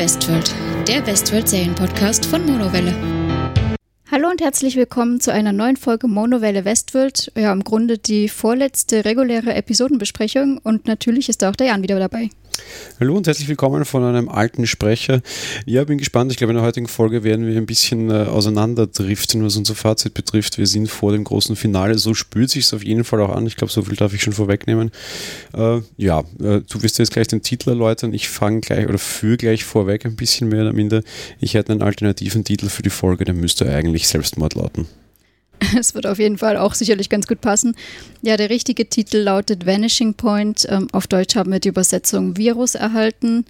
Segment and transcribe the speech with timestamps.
[0.00, 0.54] Westworld,
[0.88, 2.94] der Westworld-Serienpodcast von Monowelle.
[4.10, 7.30] Hallo und herzlich willkommen zu einer neuen Folge Monowelle Westworld.
[7.36, 12.30] Ja, im Grunde die vorletzte reguläre Episodenbesprechung und natürlich ist auch der Jan wieder dabei.
[13.00, 15.22] Hallo und herzlich willkommen von einem alten Sprecher.
[15.64, 16.30] Ja, bin gespannt.
[16.32, 20.12] Ich glaube, in der heutigen Folge werden wir ein bisschen äh, auseinanderdriften, was unser Fazit
[20.12, 20.58] betrifft.
[20.58, 21.98] Wir sind vor dem großen Finale.
[21.98, 23.46] So spürt sich es auf jeden Fall auch an.
[23.46, 24.90] Ich glaube, so viel darf ich schon vorwegnehmen.
[25.54, 28.12] Äh, ja, äh, du wirst jetzt gleich den Titel erläutern.
[28.12, 31.02] Ich fange gleich oder führe gleich vorweg ein bisschen mehr oder minder.
[31.40, 34.86] Ich hätte einen alternativen Titel für die Folge, der müsste eigentlich Selbstmord lauten.
[35.78, 37.76] Es wird auf jeden Fall auch sicherlich ganz gut passen.
[38.22, 40.66] Ja, der richtige Titel lautet Vanishing Point.
[40.68, 43.44] Ähm, auf Deutsch haben wir die Übersetzung Virus erhalten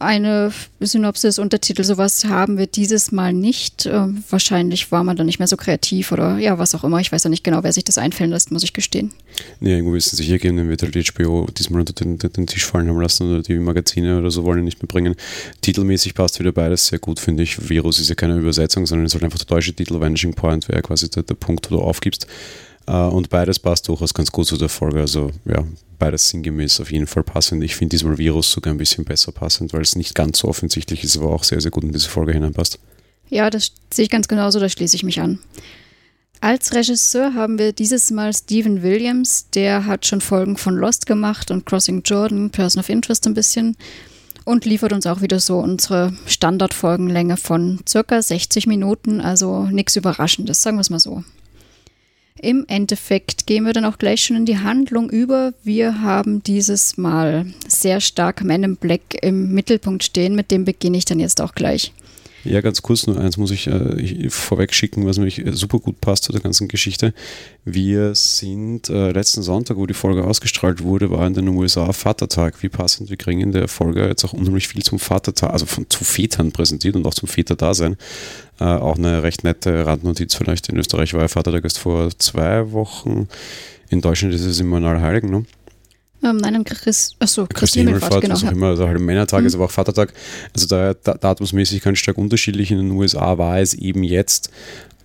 [0.00, 3.86] eine Synopsis, Untertitel, sowas haben wir dieses Mal nicht.
[3.86, 6.98] Äh, wahrscheinlich war man da nicht mehr so kreativ oder ja, was auch immer.
[7.00, 9.12] Ich weiß ja nicht genau, wer sich das einfallen lässt, muss ich gestehen.
[9.60, 12.64] Nee, irgendwo müssen sie hier gehen, dann wird halt HBO diesmal unter den, den, Tisch
[12.64, 15.14] fallen haben lassen oder die Magazine oder so wollen nicht mehr bringen.
[15.60, 17.68] Titelmäßig passt wieder beides sehr gut, finde ich.
[17.68, 20.00] Virus ist ja keine Übersetzung, sondern es ist halt einfach der deutsche Titel.
[20.00, 22.26] Vanishing Point wäre quasi der, der Punkt, wo du aufgibst.
[22.88, 25.00] Uh, und beides passt durchaus ganz gut zu der Folge.
[25.00, 25.64] Also ja,
[25.98, 27.62] beides sinngemäß auf jeden Fall passend.
[27.62, 31.04] Ich finde diesmal Virus sogar ein bisschen besser passend, weil es nicht ganz so offensichtlich
[31.04, 32.78] ist, aber auch sehr, sehr gut in diese Folge hineinpasst.
[33.28, 35.38] Ja, das sehe ich ganz genauso, da schließe ich mich an.
[36.40, 41.50] Als Regisseur haben wir dieses Mal Stephen Williams, der hat schon Folgen von Lost gemacht
[41.50, 43.76] und Crossing Jordan, Person of Interest ein bisschen
[44.44, 50.62] und liefert uns auch wieder so unsere Standardfolgenlänge von circa 60 Minuten, also nichts Überraschendes,
[50.62, 51.22] sagen wir es mal so.
[52.40, 55.52] Im Endeffekt gehen wir dann auch gleich schon in die Handlung über.
[55.62, 60.34] Wir haben dieses Mal sehr stark Man in Black im Mittelpunkt stehen.
[60.34, 61.92] Mit dem beginne ich dann jetzt auch gleich.
[62.44, 66.24] Ja, ganz kurz nur eins muss ich, äh, vorweg schicken, was mir super gut passt
[66.24, 67.12] zu der ganzen Geschichte.
[67.66, 72.62] Wir sind äh, letzten Sonntag, wo die Folge ausgestrahlt wurde, war in den USA Vatertag.
[72.62, 75.90] Wie passend, wir kriegen in der Folge jetzt auch unheimlich viel zum Vatertag, also von,
[75.90, 77.96] zu Vätern präsentiert und auch zum Väterdasein.
[78.60, 80.68] Äh, auch eine recht nette Randnotiz vielleicht.
[80.68, 83.28] In Österreich war ja Vatertag erst vor zwei Wochen.
[83.88, 85.44] In Deutschland ist es immer in Allerheiligen, ne?
[86.22, 88.34] Ähm, nein, am Chris, achso, Christi Himmelfahrt, Himmelfahrt genau.
[88.34, 89.46] Was auch immer, also halt Männertag mhm.
[89.46, 90.12] ist aber auch Vatertag.
[90.54, 92.70] Also da, da datumsmäßig ganz stark unterschiedlich.
[92.70, 94.50] In den USA war es eben jetzt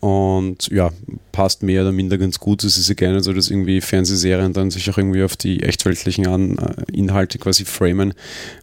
[0.02, 0.92] und ja,
[1.32, 2.64] passt mehr oder minder ganz gut.
[2.64, 6.28] Es ist ja gerne so, dass irgendwie Fernsehserien dann sich auch irgendwie auf die echtweltlichen
[6.28, 8.14] An äh, Inhalte quasi framen.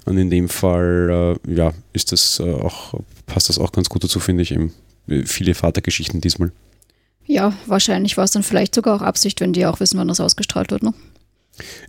[0.04, 2.94] Und in dem Fall, äh, ja, ist das äh, auch,
[3.26, 4.72] passt das auch ganz gut dazu, finde ich eben.
[5.24, 6.52] Viele Vatergeschichten diesmal.
[7.26, 10.20] Ja, wahrscheinlich war es dann vielleicht sogar auch Absicht, wenn die auch wissen, wann das
[10.20, 10.92] ausgestrahlt wird, ne?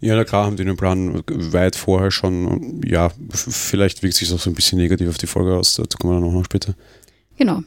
[0.01, 2.81] Ja, na klar, haben die den Plan weit vorher schon.
[2.85, 5.75] Ja, vielleicht wirkt sich das auch so ein bisschen negativ auf die Folge aus.
[5.75, 6.75] Dazu kommen wir dann auch noch später.
[7.37, 7.63] Genau.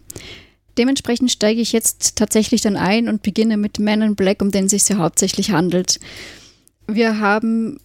[0.78, 4.66] Dementsprechend steige ich jetzt tatsächlich dann ein und beginne mit Man in Black, um den
[4.66, 5.99] es sich ja hauptsächlich handelt.
[6.87, 7.81] Wir haben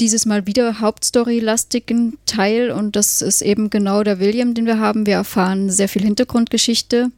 [0.00, 5.06] dieses Mal wieder Hauptstory-lastigen Teil und das ist eben genau der William, den wir haben.
[5.06, 7.10] Wir erfahren sehr viel Hintergrundgeschichte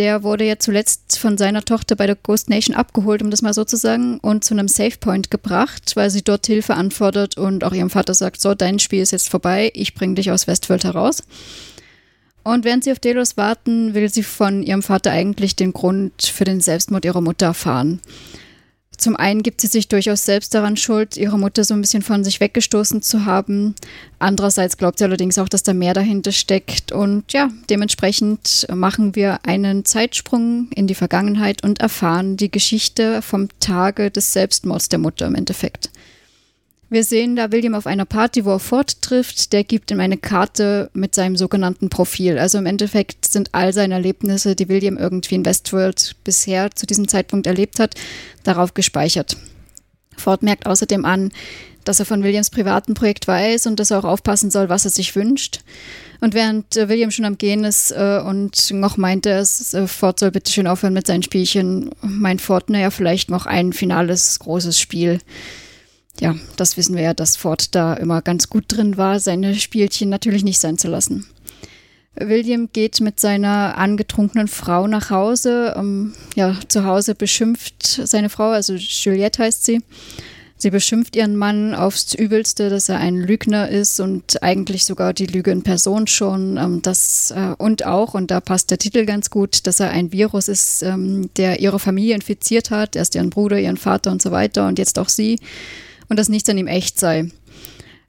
[0.00, 3.52] der wurde ja zuletzt von seiner Tochter bei der Ghost Nation abgeholt, um das mal
[3.52, 7.64] so zu sagen, und zu einem Safe Point gebracht, weil sie dort Hilfe anfordert und
[7.64, 10.84] auch ihrem Vater sagt, so, dein Spiel ist jetzt vorbei, ich bringe dich aus Westworld
[10.84, 11.22] heraus.
[12.42, 16.44] Und während sie auf Delos warten, will sie von ihrem Vater eigentlich den Grund für
[16.44, 18.00] den Selbstmord ihrer Mutter erfahren.
[19.00, 22.22] Zum einen gibt sie sich durchaus selbst daran schuld, ihre Mutter so ein bisschen von
[22.22, 23.74] sich weggestoßen zu haben.
[24.18, 26.92] Andererseits glaubt sie allerdings auch, dass da mehr dahinter steckt.
[26.92, 33.48] Und ja, dementsprechend machen wir einen Zeitsprung in die Vergangenheit und erfahren die Geschichte vom
[33.58, 35.88] Tage des Selbstmords der Mutter im Endeffekt.
[36.92, 39.52] Wir sehen da William auf einer Party, wo er Ford trifft.
[39.52, 42.36] Der gibt ihm eine Karte mit seinem sogenannten Profil.
[42.36, 47.06] Also im Endeffekt sind all seine Erlebnisse, die William irgendwie in Westworld bisher zu diesem
[47.06, 47.94] Zeitpunkt erlebt hat,
[48.42, 49.36] darauf gespeichert.
[50.16, 51.30] Ford merkt außerdem an,
[51.84, 54.90] dass er von Williams privaten Projekt weiß und dass er auch aufpassen soll, was er
[54.90, 55.60] sich wünscht.
[56.20, 60.18] Und während äh, William schon am Gehen ist äh, und noch meinte, es, äh, Ford
[60.18, 64.78] soll bitte schön aufhören mit seinen Spielchen, meint Ford, naja, vielleicht noch ein finales großes
[64.78, 65.20] Spiel
[66.20, 70.10] ja, das wissen wir ja, dass Ford da immer ganz gut drin war, seine Spielchen
[70.10, 71.26] natürlich nicht sein zu lassen.
[72.14, 75.74] William geht mit seiner angetrunkenen Frau nach Hause.
[75.76, 79.80] Um, ja, zu Hause beschimpft seine Frau, also Juliette heißt sie.
[80.56, 85.24] Sie beschimpft ihren Mann aufs Übelste, dass er ein Lügner ist und eigentlich sogar die
[85.24, 86.58] Lüge in Person schon.
[86.58, 90.12] Ähm, das, äh, und auch, und da passt der Titel ganz gut, dass er ein
[90.12, 92.94] Virus ist, ähm, der ihre Familie infiziert hat.
[92.94, 95.38] Erst ihren Bruder, ihren Vater und so weiter und jetzt auch sie
[96.10, 97.30] und dass nichts an ihm echt sei.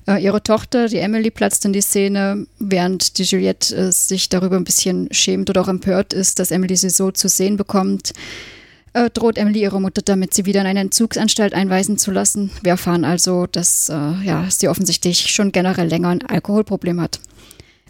[0.07, 4.57] Äh, ihre Tochter, die Emily, platzt in die Szene, während die Juliette äh, sich darüber
[4.57, 8.13] ein bisschen schämt oder auch empört ist, dass Emily sie so zu sehen bekommt.
[8.93, 12.51] Äh, droht Emily ihre Mutter damit, sie wieder in eine Entzugsanstalt einweisen zu lassen.
[12.61, 17.19] Wir erfahren also, dass äh, ja, sie offensichtlich schon generell länger ein Alkoholproblem hat.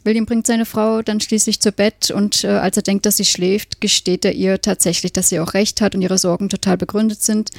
[0.03, 3.25] William bringt seine Frau dann schließlich zu Bett und äh, als er denkt, dass sie
[3.25, 7.21] schläft, gesteht er ihr tatsächlich, dass sie auch recht hat und ihre Sorgen total begründet
[7.21, 7.51] sind.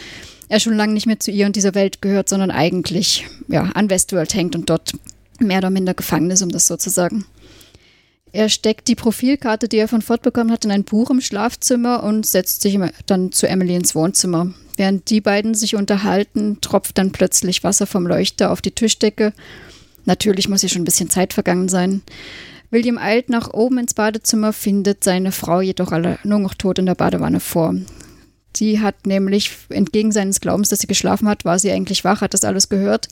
[0.48, 3.90] Er schon lange nicht mehr zu ihr und dieser Welt gehört, sondern eigentlich ja, an
[3.90, 4.92] Westworld hängt und dort
[5.38, 7.24] mehr oder minder gefangen ist, um das so zu sagen.
[8.32, 12.02] Er steckt die Profilkarte, die er von Ford bekommen hat, in ein Buch im Schlafzimmer
[12.02, 14.52] und setzt sich dann zu Emily ins Wohnzimmer.
[14.76, 19.34] Während die beiden sich unterhalten, tropft dann plötzlich Wasser vom Leuchter auf die Tischdecke.
[20.04, 22.02] Natürlich muss hier schon ein bisschen Zeit vergangen sein.
[22.70, 26.86] William eilt nach oben ins Badezimmer, findet seine Frau jedoch alle nur noch tot in
[26.86, 27.74] der Badewanne vor.
[28.56, 32.34] Die hat nämlich, entgegen seines Glaubens, dass sie geschlafen hat, war sie eigentlich wach, hat
[32.34, 33.08] das alles gehört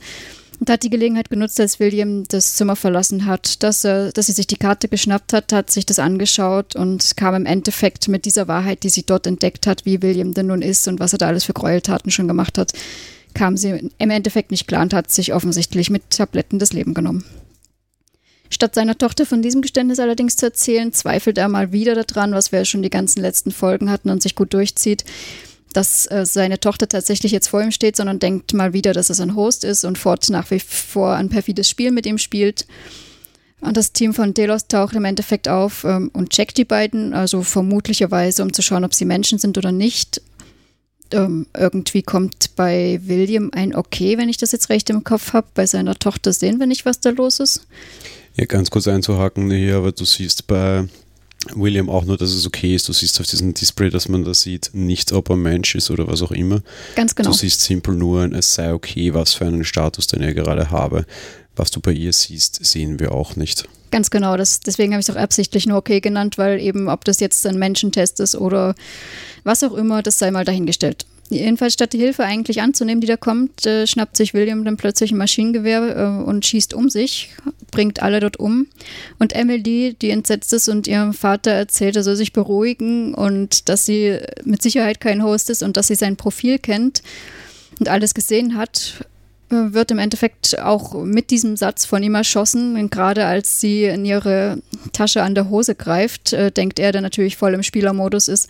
[0.61, 4.31] und hat die Gelegenheit genutzt, als William das Zimmer verlassen hat, dass, er, dass sie
[4.31, 8.47] sich die Karte geschnappt hat, hat sich das angeschaut und kam im Endeffekt mit dieser
[8.47, 11.27] Wahrheit, die sie dort entdeckt hat, wie William denn nun ist und was er da
[11.27, 12.73] alles für Gräueltaten schon gemacht hat,
[13.33, 17.25] kam sie im Endeffekt nicht klar und hat sich offensichtlich mit Tabletten das Leben genommen.
[18.49, 22.51] Statt seiner Tochter von diesem Geständnis allerdings zu erzählen, zweifelt er mal wieder daran, was
[22.51, 25.05] wir ja schon die ganzen letzten Folgen hatten und sich gut durchzieht
[25.73, 29.19] dass äh, seine Tochter tatsächlich jetzt vor ihm steht, sondern denkt mal wieder, dass es
[29.19, 32.65] ein Host ist und Ford nach wie vor ein perfides Spiel mit ihm spielt.
[33.61, 37.43] Und das Team von Delos taucht im Endeffekt auf ähm, und checkt die beiden, also
[37.43, 40.21] vermutlicherweise, um zu schauen, ob sie Menschen sind oder nicht.
[41.11, 45.47] Ähm, irgendwie kommt bei William ein Okay, wenn ich das jetzt recht im Kopf habe.
[45.53, 47.67] Bei seiner Tochter sehen wir nicht, was da los ist.
[48.35, 50.87] Ja, ganz kurz einzuhaken hier, aber du siehst bei
[51.53, 52.87] William auch nur, dass es okay ist.
[52.87, 56.07] Du siehst auf diesem Display, dass man da sieht, nicht ob er Mensch ist oder
[56.07, 56.61] was auch immer.
[56.95, 57.31] Ganz genau.
[57.31, 61.05] Du siehst simpel nur, es sei okay, was für einen Status den er gerade habe.
[61.55, 63.67] Was du bei ihr siehst, sehen wir auch nicht.
[63.91, 67.03] Ganz genau, das, deswegen habe ich es auch absichtlich nur okay genannt, weil eben, ob
[67.03, 68.73] das jetzt ein Menschentest ist oder
[69.43, 71.05] was auch immer, das sei mal dahingestellt.
[71.29, 75.11] Jedenfalls statt die Hilfe eigentlich anzunehmen, die da kommt, äh, schnappt sich William dann plötzlich
[75.11, 77.29] ein Maschinengewehr äh, und schießt um sich,
[77.71, 78.67] bringt alle dort um.
[79.17, 83.85] Und Emily, die entsetzt ist und ihrem Vater erzählt, er soll sich beruhigen und dass
[83.85, 87.01] sie mit Sicherheit kein Host ist und dass sie sein Profil kennt
[87.79, 89.05] und alles gesehen hat,
[89.51, 92.89] wird im Endeffekt auch mit diesem Satz von ihm erschossen.
[92.89, 94.59] Gerade als sie in ihre
[94.93, 98.49] Tasche an der Hose greift, äh, denkt er, der natürlich voll im Spielermodus ist,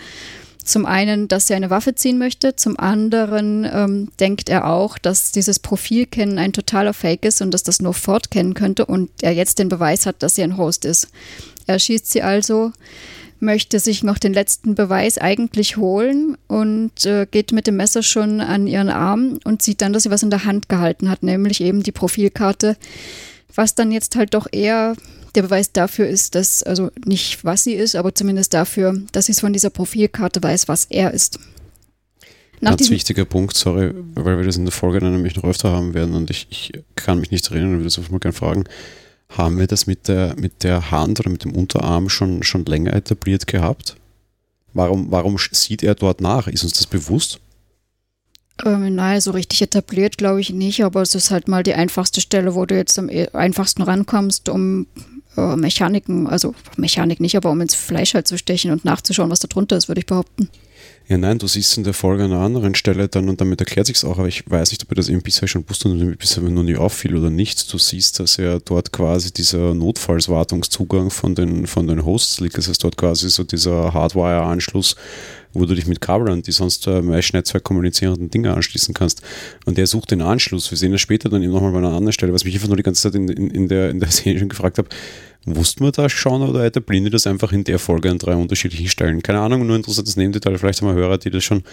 [0.63, 5.31] zum einen, dass er eine Waffe ziehen möchte, zum anderen ähm, denkt er auch, dass
[5.31, 9.33] dieses Profilkennen ein totaler Fake ist und dass das nur Ford kennen könnte und er
[9.33, 11.07] jetzt den Beweis hat, dass sie ein Host ist.
[11.65, 12.71] Er schießt sie also,
[13.41, 18.39] möchte sich noch den letzten Beweis eigentlich holen und äh, geht mit dem Messer schon
[18.39, 21.61] an ihren Arm und sieht dann, dass sie was in der Hand gehalten hat, nämlich
[21.61, 22.77] eben die Profilkarte,
[23.53, 24.95] was dann jetzt halt doch eher
[25.35, 29.31] der Beweis dafür ist, dass, also nicht was sie ist, aber zumindest dafür, dass sie
[29.31, 31.39] es von dieser Profilkarte weiß, was er ist.
[32.59, 35.71] Nach Ganz wichtiger Punkt, sorry, weil wir das in der Folge dann nämlich noch öfter
[35.71, 38.37] haben werden und ich, ich kann mich nicht erinnern und würde das einfach mal gerne
[38.37, 38.65] fragen.
[39.37, 42.93] Haben wir das mit der, mit der Hand oder mit dem Unterarm schon, schon länger
[42.93, 43.95] etabliert gehabt?
[44.73, 46.47] Warum, warum sieht er dort nach?
[46.47, 47.39] Ist uns das bewusst?
[48.65, 52.21] Ähm, naja, so richtig etabliert glaube ich nicht, aber es ist halt mal die einfachste
[52.21, 54.87] Stelle, wo du jetzt am e-, einfachsten rankommst, um
[55.37, 59.39] äh, Mechaniken, also Mechanik nicht, aber um ins Fleisch halt zu stechen und nachzuschauen, was
[59.39, 60.49] da drunter ist, würde ich behaupten.
[61.07, 63.87] Ja, nein, du siehst in der Folge an einer anderen Stelle dann und damit erklärt
[63.87, 66.17] sich es auch, aber ich weiß nicht, ob er das eben bisher schon wusste und
[66.17, 67.71] bisher noch nie auffiel oder nicht.
[67.73, 72.57] Du siehst, dass er dort quasi dieser Notfallswartungszugang von den, von den Hosts liegt.
[72.57, 74.95] Das heißt, dort quasi so dieser Hardwire-Anschluss,
[75.53, 79.21] wo du dich mit Kabel an die sonst äh, Mesh-Netzwerk kommunizierenden Dinge anschließen kannst.
[79.65, 80.71] Und der sucht den Anschluss.
[80.71, 82.77] Wir sehen das später dann eben nochmal bei einer anderen Stelle, was mich einfach nur
[82.77, 84.89] die ganze Zeit in, in, in der, in der Szene schon gefragt habe
[85.45, 88.87] Wussten wir das schon oder hätte Blinde das einfach in der Folge an drei unterschiedlichen
[88.87, 89.23] Stellen?
[89.23, 90.57] Keine Ahnung, nur interessantes Nebendetail.
[90.59, 91.63] Vielleicht haben wir Hörer, die das schon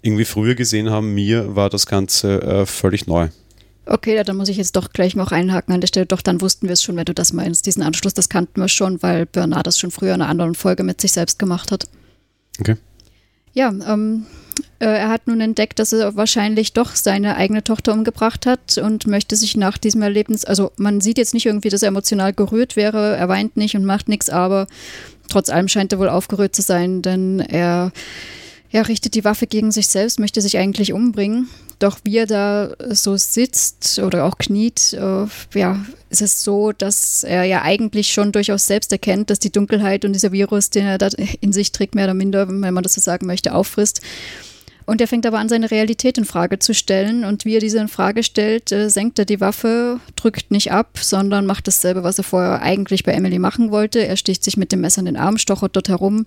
[0.00, 1.12] irgendwie früher gesehen haben.
[1.12, 3.28] Mir war das Ganze äh, völlig neu.
[3.86, 6.06] Okay, dann muss ich jetzt doch gleich noch einhaken an der Stelle.
[6.06, 7.66] Doch, dann wussten wir es schon, wenn du das meinst.
[7.66, 10.84] Diesen Anschluss, das kannten wir schon, weil Bernard das schon früher in einer anderen Folge
[10.84, 11.88] mit sich selbst gemacht hat.
[12.60, 12.76] Okay.
[13.52, 14.26] Ja, ähm,
[14.78, 19.06] äh, er hat nun entdeckt, dass er wahrscheinlich doch seine eigene Tochter umgebracht hat und
[19.06, 22.76] möchte sich nach diesem Erlebnis, also man sieht jetzt nicht irgendwie, dass er emotional gerührt
[22.76, 24.66] wäre, er weint nicht und macht nichts, aber
[25.28, 27.92] trotz allem scheint er wohl aufgerührt zu sein, denn er,
[28.70, 31.48] er richtet die Waffe gegen sich selbst, möchte sich eigentlich umbringen.
[31.80, 35.26] Doch wie er da so sitzt oder auch kniet, äh,
[35.58, 40.04] ja, ist es so, dass er ja eigentlich schon durchaus selbst erkennt, dass die Dunkelheit
[40.04, 41.08] und dieser Virus, den er da
[41.40, 44.02] in sich trägt, mehr oder minder, wenn man das so sagen möchte, auffrisst.
[44.84, 47.24] Und er fängt aber an, seine Realität in Frage zu stellen.
[47.24, 50.98] Und wie er diese in Frage stellt, äh, senkt er die Waffe, drückt nicht ab,
[51.00, 54.06] sondern macht dasselbe, was er vorher eigentlich bei Emily machen wollte.
[54.06, 56.26] Er sticht sich mit dem Messer in den Arm, stochert dort herum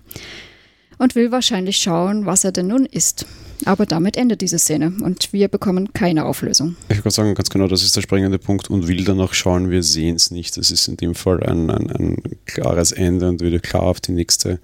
[0.98, 3.26] und will wahrscheinlich schauen, was er denn nun ist.
[3.64, 6.76] Aber damit endet diese Szene und wir bekommen keine Auflösung.
[6.88, 9.82] Ich würde sagen, ganz genau, das ist der springende Punkt und will danach schauen, wir
[9.82, 10.56] sehen es nicht.
[10.56, 14.12] Das ist in dem Fall ein, ein, ein klares Ende und wieder klar auf die
[14.12, 14.60] nächste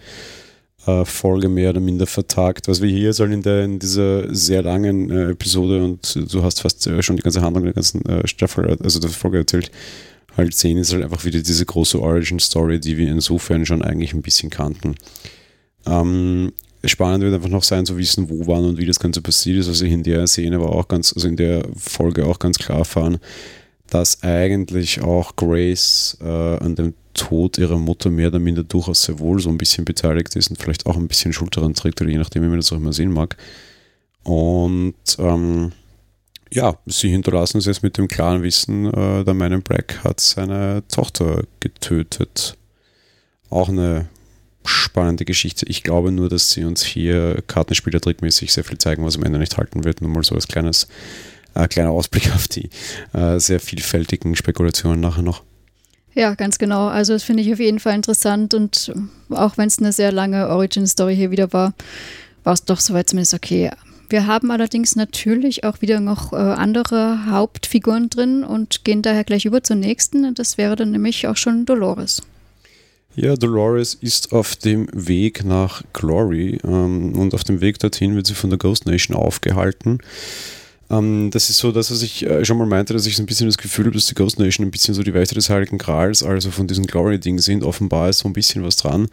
[0.87, 2.69] äh, Folge mehr oder minder vertagt.
[2.69, 6.61] Was wir hier sollen in, der, in dieser sehr langen äh, Episode und du hast
[6.61, 9.71] fast äh, schon die ganze Handlung der ganzen äh, Staffel, also der Folge erzählt,
[10.37, 14.23] halt sehen, ist halt einfach wieder diese große Origin-Story, die wir insofern schon eigentlich ein
[14.23, 14.95] bisschen kannten.
[15.87, 16.53] Ähm,
[16.85, 19.69] spannend wird einfach noch sein zu wissen, wo wann und wie das Ganze passiert ist.
[19.69, 23.19] Also in der Szene war auch ganz, also in der Folge auch ganz klar erfahren,
[23.89, 29.19] dass eigentlich auch Grace äh, an dem Tod ihrer Mutter mehr oder minder durchaus sehr
[29.19, 32.11] wohl so ein bisschen beteiligt ist und vielleicht auch ein bisschen Schuld daran trägt, oder
[32.11, 33.37] je nachdem, wie man das auch immer sehen mag.
[34.23, 35.73] Und ähm,
[36.53, 40.21] ja, sie hinterlassen es jetzt mit dem klaren Wissen, äh, der Man in Black hat
[40.21, 42.57] seine Tochter getötet.
[43.51, 44.09] Auch eine
[44.65, 45.67] spannende Geschichte.
[45.69, 49.57] Ich glaube nur, dass sie uns hier Kartenspielertrickmäßig sehr viel zeigen, was am Ende nicht
[49.57, 50.01] halten wird.
[50.01, 50.89] Nur mal so als kleines,
[51.55, 52.71] äh, kleiner Ausblick auf die
[53.13, 55.43] äh, sehr vielfältigen Spekulationen nachher noch.
[56.15, 56.89] Ja, ganz genau.
[56.89, 58.93] Also das finde ich auf jeden Fall interessant und
[59.31, 61.73] auch wenn es eine sehr lange Origin-Story hier wieder war,
[62.43, 63.71] war es doch soweit zumindest okay.
[64.09, 69.45] Wir haben allerdings natürlich auch wieder noch äh, andere Hauptfiguren drin und gehen daher gleich
[69.45, 70.35] über zur nächsten.
[70.35, 72.23] Das wäre dann nämlich auch schon Dolores.
[73.17, 78.27] Ja, Dolores ist auf dem Weg nach Glory ähm, und auf dem Weg dorthin wird
[78.27, 79.99] sie von der Ghost Nation aufgehalten.
[80.91, 83.47] Ähm, das ist so, dass ich äh, schon mal meinte, dass ich so ein bisschen
[83.47, 86.23] das Gefühl habe, dass die Ghost Nation ein bisschen so die Wächter des Heiligen Grals,
[86.23, 87.65] also von diesen Glory-Dingen sind.
[87.65, 89.09] Offenbar ist so ein bisschen was dran.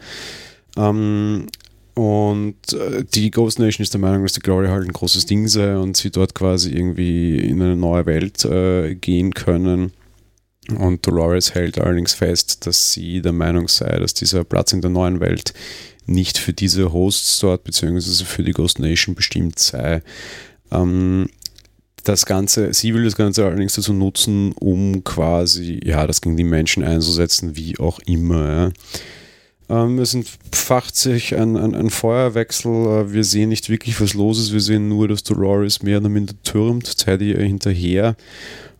[0.76, 1.46] Ähm,
[1.94, 5.48] und äh, die Ghost Nation ist der Meinung, dass die Glory halt ein großes Ding
[5.48, 9.92] sei und sie dort quasi irgendwie in eine neue Welt äh, gehen können.
[10.76, 14.90] Und Dolores hält allerdings fest, dass sie der Meinung sei, dass dieser Platz in der
[14.90, 15.54] neuen Welt
[16.06, 20.02] nicht für diese Hosts dort, beziehungsweise für die Ghost Nation bestimmt sei.
[20.70, 21.28] Ähm,
[22.04, 26.44] das Ganze, sie will das Ganze allerdings dazu nutzen, um quasi, ja, das gegen die
[26.44, 28.72] Menschen einzusetzen, wie auch immer.
[29.68, 32.72] Ähm, es entfacht sich ein, ein, ein, Feuerwechsel.
[32.72, 34.52] Äh, wir sehen nicht wirklich, was los ist.
[34.52, 38.16] Wir sehen nur, dass Dolores mehr oder minder türmt, Teddy hinterher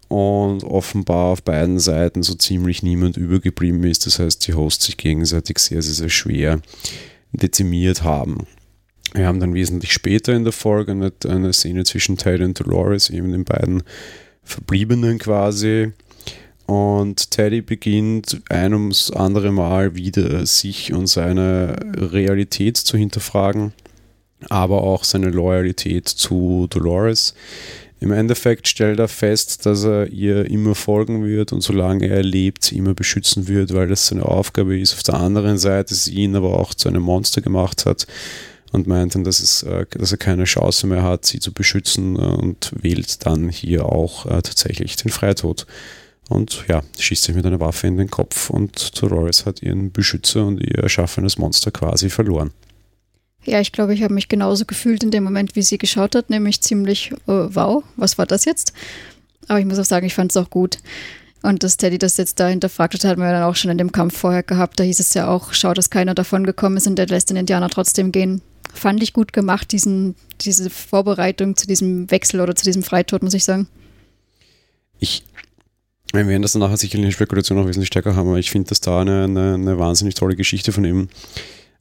[0.09, 4.07] und offenbar auf beiden Seiten so ziemlich niemand übergeblieben ist.
[4.07, 6.61] Das heißt, die Hosts sich gegenseitig sehr, sehr, sehr schwer
[7.33, 8.47] dezimiert haben.
[9.15, 13.11] Wir haben dann wesentlich später in der Folge eine, eine Szene zwischen Teddy und Dolores,
[13.11, 13.83] eben den beiden
[14.43, 15.93] Verbliebenen quasi.
[16.67, 23.73] Und Teddy beginnt ein ums andere Mal wieder sich und seine Realität zu hinterfragen,
[24.51, 27.35] aber auch seine Loyalität zu Dolores.
[28.01, 32.65] Im Endeffekt stellt er fest, dass er ihr immer folgen wird und solange er lebt,
[32.65, 34.95] sie immer beschützen wird, weil das seine Aufgabe ist.
[34.95, 38.07] Auf der anderen Seite sie ihn aber auch zu einem Monster gemacht hat
[38.71, 42.17] und meint dann, dass, es, äh, dass er keine Chance mehr hat, sie zu beschützen
[42.17, 45.67] äh, und wählt dann hier auch äh, tatsächlich den Freitod.
[46.29, 50.47] Und ja, schießt sich mit einer Waffe in den Kopf und Dolores hat ihren Beschützer
[50.47, 52.53] und ihr erschaffenes Monster quasi verloren.
[53.49, 56.29] Ja, ich glaube, ich habe mich genauso gefühlt in dem Moment, wie sie geschaut hat,
[56.29, 58.75] nämlich ziemlich, äh, wow, was war das jetzt?
[59.49, 60.77] Aber ich muss auch sagen, ich fand es auch gut.
[61.41, 63.91] Und dass Teddy das jetzt da hinterfragt hat, hatten wir dann auch schon in dem
[63.91, 64.79] Kampf vorher gehabt.
[64.79, 67.39] Da hieß es ja auch, schau, dass keiner davon gekommen ist und der lässt den
[67.39, 68.43] Indianer trotzdem gehen.
[68.75, 73.33] Fand ich gut gemacht, diesen, diese Vorbereitung zu diesem Wechsel oder zu diesem Freitod, muss
[73.33, 73.67] ich sagen.
[74.99, 75.25] Ich,
[76.13, 78.51] wir werden das dann nachher sicherlich in der Spekulation noch wesentlich stärker haben, aber ich
[78.51, 81.09] finde das da eine, eine, eine wahnsinnig tolle Geschichte von ihm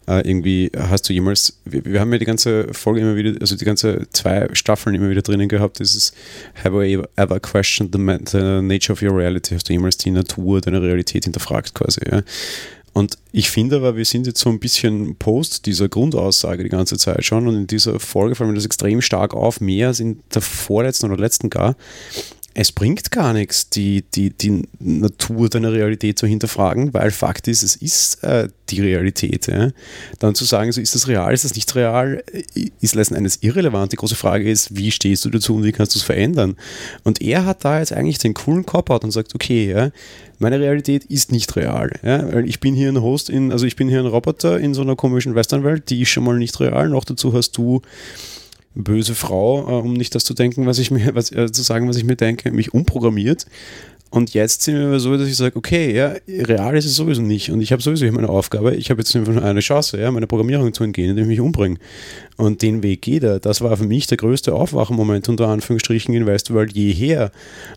[0.08, 3.56] äh, irgendwie hast du jemals, wir, wir, haben ja die ganze Folge immer wieder, also
[3.56, 6.14] die ganze zwei Staffeln immer wieder drinnen gehabt, dieses
[6.64, 8.00] Have I ever questioned the,
[8.32, 9.56] the nature of your reality?
[9.56, 12.24] Hast du jemals die Natur deiner Realität hinterfragt quasi, ja?
[12.94, 16.98] Und ich finde aber, wir sind jetzt so ein bisschen post dieser Grundaussage die ganze
[16.98, 20.22] Zeit schon und in dieser Folge fallen mir das extrem stark auf, mehr als in
[20.34, 21.76] der vorletzten oder letzten gar,
[22.60, 27.62] es bringt gar nichts, die, die, die Natur deiner Realität zu hinterfragen, weil Fakt ist,
[27.62, 29.46] es ist äh, die Realität.
[29.46, 29.70] Ja?
[30.18, 33.38] Dann zu sagen, so ist das real, ist das nicht real, äh, ist letzten Endes
[33.44, 33.92] irrelevant.
[33.92, 36.56] Die große Frage ist, wie stehst du dazu und wie kannst du es verändern?
[37.04, 39.92] Und er hat da jetzt eigentlich den coolen Cop-Out und sagt, okay, ja,
[40.40, 41.92] meine Realität ist nicht real.
[42.02, 42.34] Ja?
[42.34, 44.82] Weil ich bin hier ein Host in, also ich bin hier ein Roboter in so
[44.82, 46.90] einer komischen Westernwelt, die ist schon mal nicht real.
[46.90, 47.84] Noch dazu hast du
[48.78, 51.88] böse Frau, äh, um nicht das zu denken, was ich mir, was, äh, zu sagen,
[51.90, 53.46] was ich mir denke, mich umprogrammiert.
[54.10, 57.52] Und jetzt sind wir so, dass ich sage, okay, ja, real ist es sowieso nicht.
[57.52, 60.74] Und ich habe sowieso meine Aufgabe, ich habe jetzt einfach eine Chance, ja, meine Programmierung
[60.74, 61.78] zu entgehen, indem ich mich umbringe.
[62.38, 63.40] Und den Weg geht er.
[63.40, 67.32] Das war für mich der größte Aufwachenmoment unter Anführungsstrichen in Westworld jeher.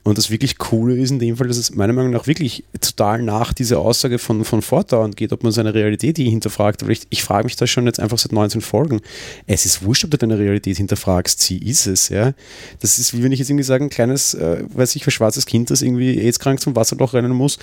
[0.04, 3.22] Und das wirklich Coole ist in dem Fall, dass es meiner Meinung nach wirklich total
[3.22, 6.82] nach dieser Aussage von, von fortdauernd geht, ob man seine Realität hier hinterfragt.
[6.82, 9.00] Aber ich, ich frage mich das schon jetzt einfach seit 19 Folgen.
[9.46, 11.40] Es ist wurscht, ob du deine Realität hinterfragst.
[11.40, 12.34] Sie ist es, ja.
[12.80, 15.46] Das ist wie wenn ich jetzt irgendwie sage, ein kleines, äh, weiß ich, für schwarzes
[15.46, 17.58] Kind, das irgendwie AIDS-krank zum Wasserloch rennen muss,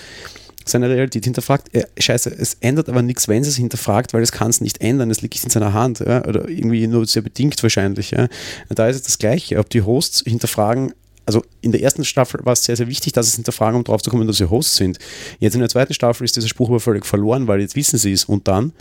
[0.64, 1.74] seine Realität hinterfragt.
[1.74, 4.80] Äh, scheiße, es ändert aber nichts, wenn es es hinterfragt, weil es kann es nicht
[4.80, 5.10] ändern.
[5.10, 8.10] Es liegt in seiner Hand ja, oder irgendwie nur sehr bedingt wahrscheinlich.
[8.12, 8.28] Ja.
[8.68, 9.58] Da ist es das Gleiche.
[9.58, 10.92] Ob die Hosts hinterfragen,
[11.28, 14.00] also in der ersten Staffel war es sehr, sehr wichtig, dass es hinterfragen, um drauf
[14.00, 14.98] zu kommen, dass sie Hosts sind.
[15.40, 18.12] Jetzt in der zweiten Staffel ist dieser Spruch aber völlig verloren, weil jetzt wissen sie
[18.12, 18.72] es und dann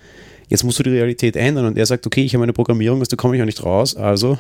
[0.48, 1.66] jetzt musst du die Realität ändern.
[1.66, 4.38] Und er sagt, okay, ich habe eine Programmierung, also komme ich auch nicht raus, also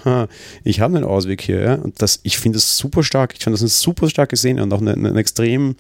[0.64, 1.60] ich habe einen Ausweg hier.
[1.60, 1.76] Ja?
[1.76, 3.34] Und das, ich finde das super stark.
[3.38, 5.76] Ich finde das eine super starke Szene und auch eine, eine extrem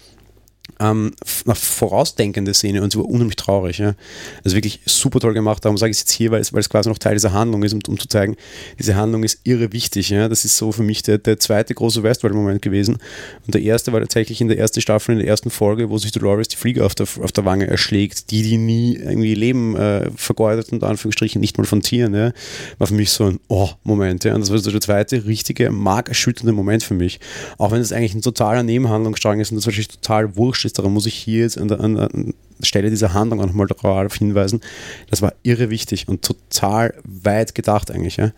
[0.79, 1.13] ähm,
[1.45, 3.79] eine vorausdenkende Szene und sie war unheimlich traurig.
[3.79, 3.95] Ja.
[4.43, 5.65] Also wirklich super toll gemacht.
[5.65, 7.63] Darum sage ich es jetzt hier, weil es, weil es quasi noch Teil dieser Handlung
[7.63, 8.36] ist, um, um zu zeigen,
[8.77, 10.09] diese Handlung ist irre wichtig.
[10.09, 10.29] Ja.
[10.29, 12.97] Das ist so für mich der, der zweite große Westworld-Moment gewesen.
[13.45, 16.12] Und der erste war tatsächlich in der ersten Staffel, in der ersten Folge, wo sich
[16.12, 20.12] Dolores die Fliege auf der, auf der Wange erschlägt, die, die nie irgendwie Leben äh,
[20.15, 22.13] vergeudet, unter Anführungsstrichen, nicht mal von Tieren.
[22.13, 22.31] Ja.
[22.77, 24.24] War für mich so ein Oh-Moment.
[24.24, 24.36] Ja.
[24.36, 27.19] Und das war so der zweite richtige, markerschütternde Moment für mich.
[27.57, 30.94] Auch wenn es eigentlich ein totaler Nebenhandlungsstrang ist und das wahrscheinlich total wurscht ist, darum
[30.94, 32.34] muss ich hier jetzt an der, an der
[32.66, 34.62] Stelle dieser Handlung auch nochmal darauf hinweisen.
[35.10, 38.18] Das war irre wichtig und total weit gedacht eigentlich.
[38.18, 38.32] Ja.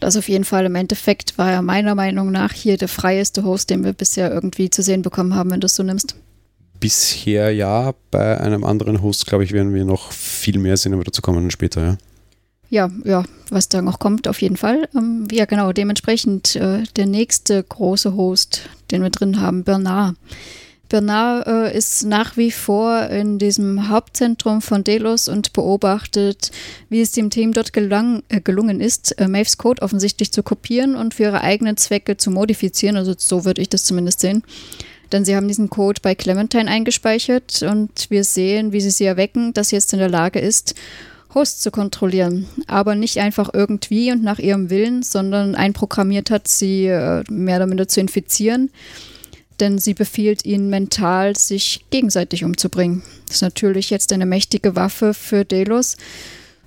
[0.00, 0.66] Das auf jeden Fall.
[0.66, 4.68] Im Endeffekt war er meiner Meinung nach hier der freieste Host, den wir bisher irgendwie
[4.68, 6.16] zu sehen bekommen haben, wenn du es so nimmst.
[6.80, 11.04] Bisher ja, bei einem anderen Host, glaube ich, werden wir noch viel mehr sehen, aber
[11.04, 11.98] dazu kommen wir später, ja.
[12.68, 14.88] Ja, ja, was da noch kommt, auf jeden Fall.
[14.96, 20.16] Ähm, ja, genau, dementsprechend äh, der nächste große Host, den wir drin haben, Bernard.
[20.92, 26.50] Bernard äh, ist nach wie vor in diesem Hauptzentrum von Delos und beobachtet,
[26.90, 30.94] wie es dem Team dort gelang, äh, gelungen ist, äh, Maves Code offensichtlich zu kopieren
[30.94, 32.96] und für ihre eigenen Zwecke zu modifizieren.
[32.96, 34.42] Also so würde ich das zumindest sehen.
[35.12, 39.54] Denn sie haben diesen Code bei Clementine eingespeichert und wir sehen, wie sie sie erwecken,
[39.54, 40.74] dass sie jetzt in der Lage ist,
[41.34, 42.46] Hosts zu kontrollieren.
[42.66, 47.66] Aber nicht einfach irgendwie und nach ihrem Willen, sondern einprogrammiert hat, sie äh, mehr oder
[47.66, 48.68] minder zu infizieren
[49.62, 53.02] denn sie befiehlt ihnen mental, sich gegenseitig umzubringen.
[53.26, 55.96] Das ist natürlich jetzt eine mächtige Waffe für Delos.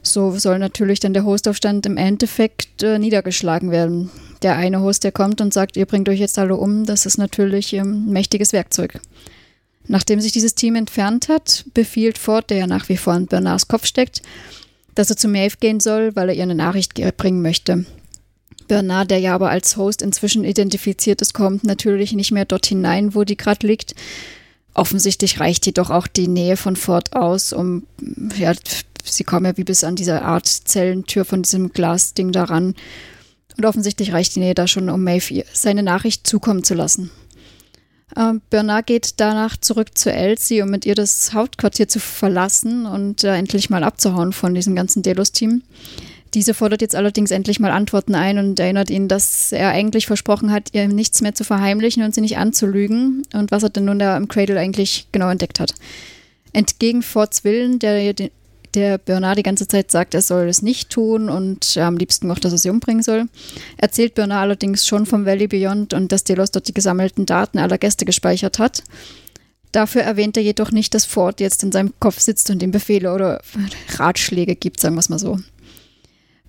[0.01, 4.10] So soll natürlich dann der Hostaufstand im Endeffekt äh, niedergeschlagen werden.
[4.43, 7.17] Der eine Host, der kommt und sagt, ihr bringt euch jetzt alle um, das ist
[7.17, 9.01] natürlich ähm, ein mächtiges Werkzeug.
[9.88, 13.67] Nachdem sich dieses Team entfernt hat, befiehlt Ford, der ja nach wie vor in Bernards
[13.67, 14.21] Kopf steckt,
[14.95, 17.86] dass er zu Maeve gehen soll, weil er ihr eine Nachricht bringen möchte.
[18.67, 23.15] Bernard, der ja aber als Host inzwischen identifiziert ist, kommt natürlich nicht mehr dort hinein,
[23.15, 23.95] wo die gerade liegt.
[24.73, 27.84] Offensichtlich reicht jedoch auch die Nähe von Ford aus, um,
[28.38, 28.54] ja,
[29.04, 32.75] sie kommen ja wie bis an diese Art Zellentür von diesem Glasding daran.
[33.58, 37.10] Und offensichtlich reicht die Nähe da schon, um Maeve seine Nachricht zukommen zu lassen.
[38.15, 43.23] Äh, Bernard geht danach zurück zu Elsie, um mit ihr das Hauptquartier zu verlassen und
[43.23, 45.63] äh, endlich mal abzuhauen von diesem ganzen Delos-Team.
[46.35, 50.51] Diese fordert jetzt allerdings endlich mal Antworten ein und erinnert ihn, dass er eigentlich versprochen
[50.51, 53.99] hat, ihr nichts mehr zu verheimlichen und sie nicht anzulügen und was er denn nun
[53.99, 55.73] da im Cradle eigentlich genau entdeckt hat.
[56.51, 58.13] Entgegen Fords Willen, der,
[58.73, 62.39] der Bernard die ganze Zeit sagt, er soll es nicht tun und am liebsten auch,
[62.39, 63.27] dass er sie umbringen soll,
[63.77, 67.77] erzählt Bernard allerdings schon vom Valley Beyond und dass Delos dort die gesammelten Daten aller
[67.77, 68.83] Gäste gespeichert hat.
[69.71, 73.13] Dafür erwähnt er jedoch nicht, dass Ford jetzt in seinem Kopf sitzt und ihm Befehle
[73.13, 73.41] oder
[73.97, 75.39] Ratschläge gibt, sagen wir es mal so.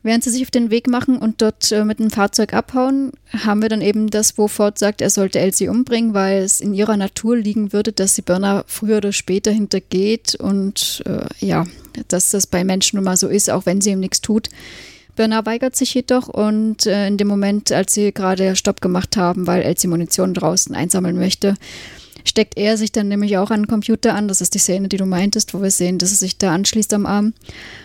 [0.06, 3.60] Während sie sich auf den Weg machen und dort äh, mit dem Fahrzeug abhauen, haben
[3.60, 6.96] wir dann eben das, wo Ford sagt, er sollte Elsie umbringen, weil es in ihrer
[6.96, 11.66] Natur liegen würde, dass sie Burner früher oder später hintergeht und äh, ja,
[12.06, 14.48] dass das bei Menschen nun mal so ist, auch wenn sie ihm nichts tut.
[15.16, 19.46] Bernard weigert sich jedoch und äh, in dem Moment, als sie gerade Stopp gemacht haben,
[19.46, 21.54] weil Elsie Munition draußen einsammeln möchte,
[22.24, 24.28] steckt er sich dann nämlich auch an den Computer an.
[24.28, 26.92] Das ist die Szene, die du meintest, wo wir sehen, dass er sich da anschließt
[26.94, 27.32] am Arm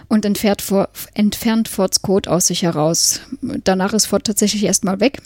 [0.08, 3.22] und entfernt, vor, entfernt Fords Code aus sich heraus.
[3.42, 5.22] Danach ist Ford tatsächlich erstmal weg.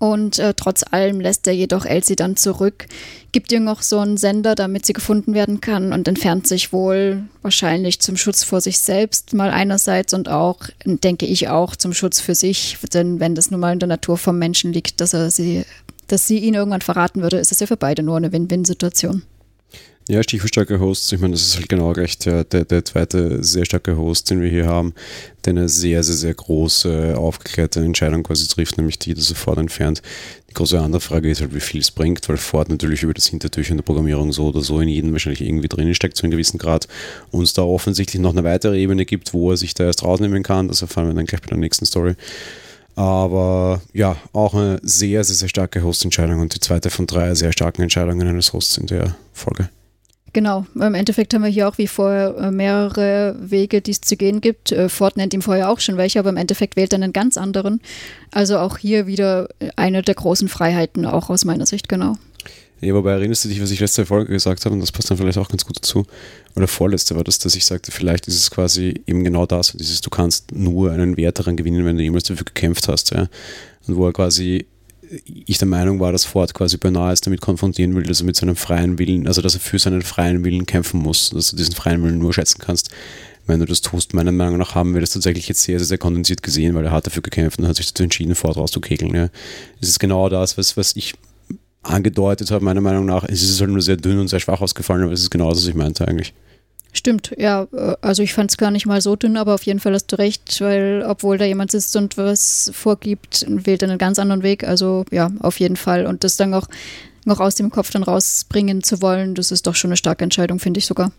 [0.00, 2.86] Und äh, trotz allem lässt er jedoch Elsie dann zurück,
[3.32, 7.24] gibt ihr noch so einen Sender, damit sie gefunden werden kann und entfernt sich wohl
[7.42, 12.18] wahrscheinlich zum Schutz vor sich selbst mal einerseits und auch, denke ich auch, zum Schutz
[12.18, 12.78] für sich.
[12.94, 15.66] Denn wenn das nun mal in der Natur vom Menschen liegt, dass er sie
[16.06, 19.22] dass sie ihn irgendwann verraten würde, ist es ja für beide nur eine Win-Win-Situation.
[20.10, 21.12] Ja, stichwortstarke Hosts.
[21.12, 24.42] Ich meine, das ist halt genau recht der, der, der, zweite sehr starke Host, den
[24.42, 24.92] wir hier haben,
[25.44, 29.58] der eine sehr, sehr, sehr große, aufgeklärte Entscheidung quasi trifft, nämlich die, dass er Ford
[29.58, 30.02] entfernt.
[30.48, 33.28] Die große andere Frage ist halt, wie viel es bringt, weil Ford natürlich über das
[33.28, 36.58] Hintertürchen der Programmierung so oder so in jedem wahrscheinlich irgendwie drin steckt, zu einem gewissen
[36.58, 36.88] Grad.
[37.30, 40.42] Und es da offensichtlich noch eine weitere Ebene gibt, wo er sich da erst rausnehmen
[40.42, 40.66] kann.
[40.66, 42.16] Das erfahren wir dann gleich bei der nächsten Story.
[42.96, 47.52] Aber ja, auch eine sehr, sehr, sehr starke Host-Entscheidung und die zweite von drei sehr
[47.52, 49.68] starken Entscheidungen eines Hosts in der Folge.
[50.32, 54.16] Genau, im Endeffekt haben wir hier auch wie vorher äh, mehrere Wege, die es zu
[54.16, 54.70] gehen gibt.
[54.70, 57.36] Äh, Ford nennt ihm vorher auch schon welche, aber im Endeffekt wählt er einen ganz
[57.36, 57.80] anderen.
[58.30, 62.16] Also auch hier wieder eine der großen Freiheiten, auch aus meiner Sicht, genau.
[62.80, 65.18] Ja, wobei erinnerst du dich, was ich letzte Folge gesagt habe, und das passt dann
[65.18, 66.06] vielleicht auch ganz gut dazu.
[66.56, 70.00] Oder vorletzte war das, dass ich sagte, vielleicht ist es quasi eben genau das, dieses,
[70.00, 73.10] du kannst nur einen Wert daran gewinnen, wenn du jemals dafür gekämpft hast.
[73.10, 73.28] Ja?
[73.86, 74.66] Und wo er quasi
[75.24, 78.36] ich der Meinung war, dass Ford quasi beinahe es damit konfrontieren will, dass er mit
[78.36, 81.74] seinem freien Willen, also dass er für seinen freien Willen kämpfen muss, dass du diesen
[81.74, 82.90] freien Willen nur schätzen kannst,
[83.46, 84.14] wenn du das tust.
[84.14, 86.92] Meiner Meinung nach haben wir das tatsächlich jetzt sehr, sehr, sehr kondensiert gesehen, weil er
[86.92, 89.14] hat dafür gekämpft und hat sich dazu entschieden, Ford rauszukegeln.
[89.14, 89.28] Ja.
[89.80, 91.14] Es ist genau das, was, was ich
[91.82, 93.24] angedeutet habe, meiner Meinung nach.
[93.24, 95.58] Es ist halt nur sehr dünn und sehr schwach ausgefallen, aber es ist genau das,
[95.58, 96.34] was ich meinte eigentlich.
[96.92, 97.66] Stimmt, ja.
[97.72, 100.10] Äh, also ich fand es gar nicht mal so dünn, aber auf jeden Fall hast
[100.12, 104.42] du recht, weil obwohl da jemand sitzt und was vorgibt, wählt er einen ganz anderen
[104.42, 104.64] Weg.
[104.64, 106.06] Also ja, auf jeden Fall.
[106.06, 106.66] Und das dann auch
[107.24, 110.58] noch aus dem Kopf dann rausbringen zu wollen, das ist doch schon eine starke Entscheidung,
[110.58, 111.12] finde ich sogar.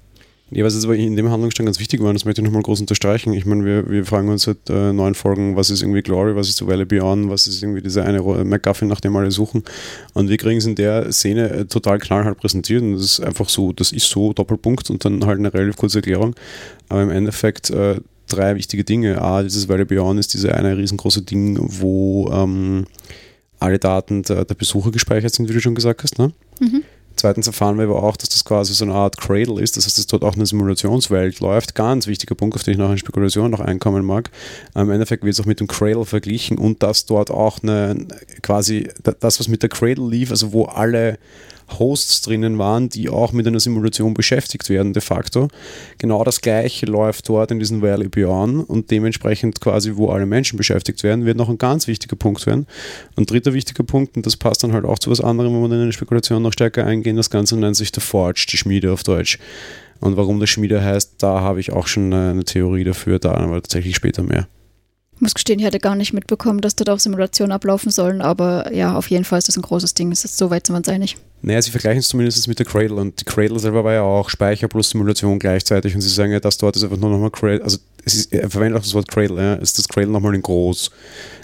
[0.53, 2.81] Ja, was jetzt aber in dem Handlungsstand ganz wichtig war, das möchte ich nochmal groß
[2.81, 3.31] unterstreichen.
[3.31, 6.49] Ich meine, wir, wir fragen uns seit äh, neun Folgen, was ist irgendwie Glory, was
[6.49, 9.63] ist The Valley Beyond, was ist irgendwie dieser eine MacGuffin, nach dem alle suchen.
[10.13, 13.47] Und wir kriegen es in der Szene äh, total knallhart präsentiert und das ist einfach
[13.47, 16.35] so, das ist so, Doppelpunkt und dann halt eine relativ kurze Erklärung.
[16.89, 19.21] Aber im Endeffekt äh, drei wichtige Dinge.
[19.21, 22.87] A, dieses Valley Beyond ist diese eine riesengroße Ding, wo ähm,
[23.59, 26.17] alle Daten der, der, Besucher gespeichert sind, wie du schon gesagt hast.
[26.17, 26.33] Ne?
[26.59, 26.83] Mhm.
[27.21, 29.95] Zweitens erfahren wir aber auch, dass das quasi so eine Art Cradle ist, das heißt,
[29.99, 31.75] dass dort auch eine Simulationswelt läuft.
[31.75, 34.31] Ganz wichtiger Punkt, auf den ich noch in Spekulation noch einkommen mag.
[34.73, 38.07] Im Endeffekt wird es auch mit dem Cradle verglichen und dass dort auch eine
[38.41, 41.19] quasi das, was mit der Cradle lief, also wo alle
[41.79, 45.47] Hosts drinnen waren, die auch mit einer Simulation beschäftigt werden, de facto.
[45.97, 50.57] Genau das gleiche läuft dort in diesem Valley Beyond und dementsprechend quasi, wo alle Menschen
[50.57, 52.67] beschäftigt werden, wird noch ein ganz wichtiger Punkt werden.
[53.15, 55.75] Und dritter wichtiger Punkt, und das passt dann halt auch zu was anderem, wenn wir
[55.75, 59.03] in eine Spekulation noch stärker eingehen, das Ganze nennt sich The Forge, die Schmiede auf
[59.03, 59.37] Deutsch.
[59.99, 63.61] Und warum das Schmiede heißt, da habe ich auch schon eine Theorie dafür, da aber
[63.61, 64.47] tatsächlich später mehr.
[65.21, 68.73] Ich muss gestehen, ich hatte gar nicht mitbekommen, dass dort auch Simulationen ablaufen sollen, aber
[68.73, 70.11] ja, auf jeden Fall ist das ein großes Ding.
[70.11, 71.15] Ist so weit sind wir uns einig.
[71.43, 74.31] Naja, sie vergleichen es zumindest mit der Cradle und die Cradle selber war ja auch
[74.31, 77.63] Speicher plus Simulation gleichzeitig und sie sagen ja, das dort ist einfach nur nochmal Cradle,
[77.63, 80.41] also es ist, er verwendet auch das Wort Cradle, ja, ist das Cradle nochmal in
[80.41, 80.89] groß.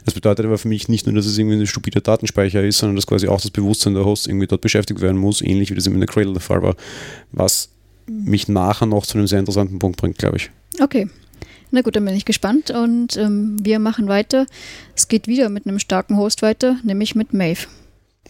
[0.05, 2.95] Das bedeutet aber für mich nicht nur, dass es irgendwie ein stupider Datenspeicher ist, sondern
[2.95, 5.85] dass quasi auch das Bewusstsein der Host irgendwie dort beschäftigt werden muss, ähnlich wie das
[5.85, 6.75] in der Cradle der Fall war,
[7.31, 7.69] was
[8.07, 10.49] mich nachher noch zu einem sehr interessanten Punkt bringt, glaube ich.
[10.81, 11.07] Okay,
[11.71, 14.45] na gut, dann bin ich gespannt und ähm, wir machen weiter.
[14.95, 17.67] Es geht wieder mit einem starken Host weiter, nämlich mit Maeve.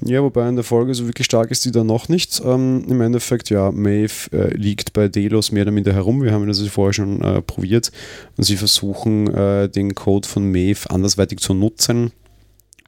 [0.03, 2.41] Ja, wobei in der Folge so wirklich stark ist die da noch nicht.
[2.45, 6.21] Ähm, Im Endeffekt, ja, Maeve äh, liegt bei Delos mehr oder minder herum.
[6.21, 7.91] Wir haben das vorher schon äh, probiert
[8.37, 12.11] und sie versuchen, äh, den Code von Maeve andersweitig zu nutzen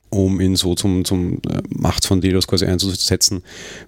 [0.10, 3.44] um ihn so zum, zum äh, Macht von Delos quasi einzusetzen.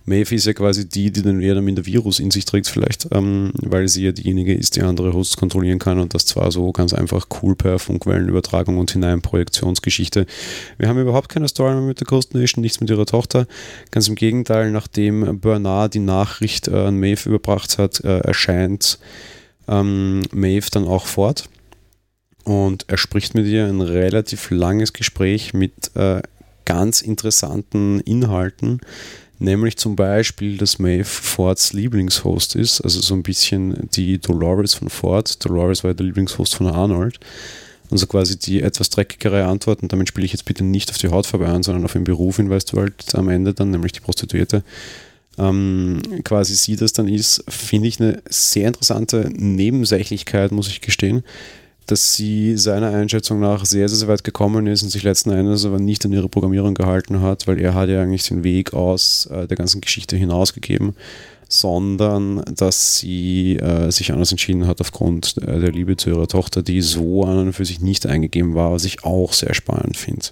[0.05, 3.51] Maeve ist ja quasi die, die den eher der Virus in sich trägt, vielleicht, ähm,
[3.55, 6.93] weil sie ja diejenige ist, die andere Hosts kontrollieren kann und das zwar so ganz
[6.93, 10.25] einfach cool per Funkwellenübertragung und Hineinprojektionsgeschichte.
[10.77, 13.47] Wir haben überhaupt keine Story mehr mit der Ghost Nation, nichts mit ihrer Tochter.
[13.89, 18.99] Ganz im Gegenteil, nachdem Bernard die Nachricht äh, an Maeve überbracht hat, äh, erscheint
[19.67, 21.49] ähm, Maeve dann auch fort
[22.43, 26.21] und er spricht mit ihr ein relativ langes Gespräch mit äh,
[26.65, 28.79] ganz interessanten Inhalten,
[29.39, 34.89] nämlich zum Beispiel, dass Maeve Fords Lieblingshost ist, also so ein bisschen die Dolores von
[34.89, 35.43] Ford.
[35.43, 37.19] Dolores war ja der Lieblingshost von Arnold.
[37.89, 40.97] Und so quasi die etwas dreckigere Antwort, und damit spiele ich jetzt bitte nicht auf
[40.97, 42.73] die Hautfarbe an, sondern auf den Beruf hin, weißt
[43.15, 44.63] am Ende dann, nämlich die Prostituierte.
[45.37, 51.25] Ähm, quasi sie das dann ist, finde ich eine sehr interessante Nebensächlichkeit, muss ich gestehen
[51.87, 55.79] dass sie seiner Einschätzung nach sehr, sehr weit gekommen ist und sich letzten Endes aber
[55.79, 59.47] nicht an ihre Programmierung gehalten hat, weil er hat ja eigentlich den Weg aus äh,
[59.47, 60.95] der ganzen Geschichte hinausgegeben,
[61.49, 66.63] sondern dass sie äh, sich anders entschieden hat aufgrund äh, der Liebe zu ihrer Tochter,
[66.63, 70.27] die so an und für sich nicht eingegeben war, was ich auch sehr spannend finde.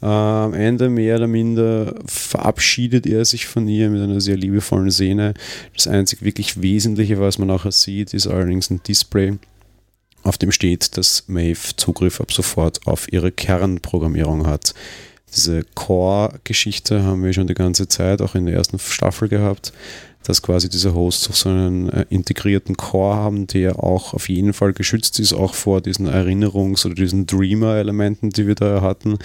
[0.00, 5.32] Am Ende mehr oder minder verabschiedet er sich von ihr mit einer sehr liebevollen Szene.
[5.74, 9.38] Das einzig wirklich Wesentliche, was man nachher sieht, ist allerdings ein Display
[10.24, 14.74] auf dem steht, dass Maeve Zugriff ab sofort auf ihre Kernprogrammierung hat.
[15.34, 19.72] Diese Core-Geschichte haben wir schon die ganze Zeit, auch in der ersten Staffel gehabt.
[20.24, 24.52] Dass quasi diese Hosts auch so einen äh, integrierten Core haben, der auch auf jeden
[24.52, 29.18] Fall geschützt ist, auch vor diesen Erinnerungs- oder diesen Dreamer-Elementen, die wir da hatten.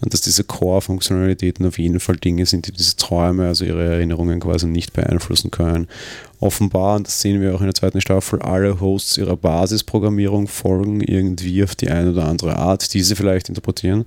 [0.00, 4.40] Und dass diese Core-Funktionalitäten auf jeden Fall Dinge sind, die diese Träume, also ihre Erinnerungen
[4.40, 5.86] quasi nicht beeinflussen können.
[6.40, 11.00] Offenbar, und das sehen wir auch in der zweiten Staffel, alle Hosts ihrer Basisprogrammierung folgen
[11.00, 14.06] irgendwie auf die eine oder andere Art, diese vielleicht interpretieren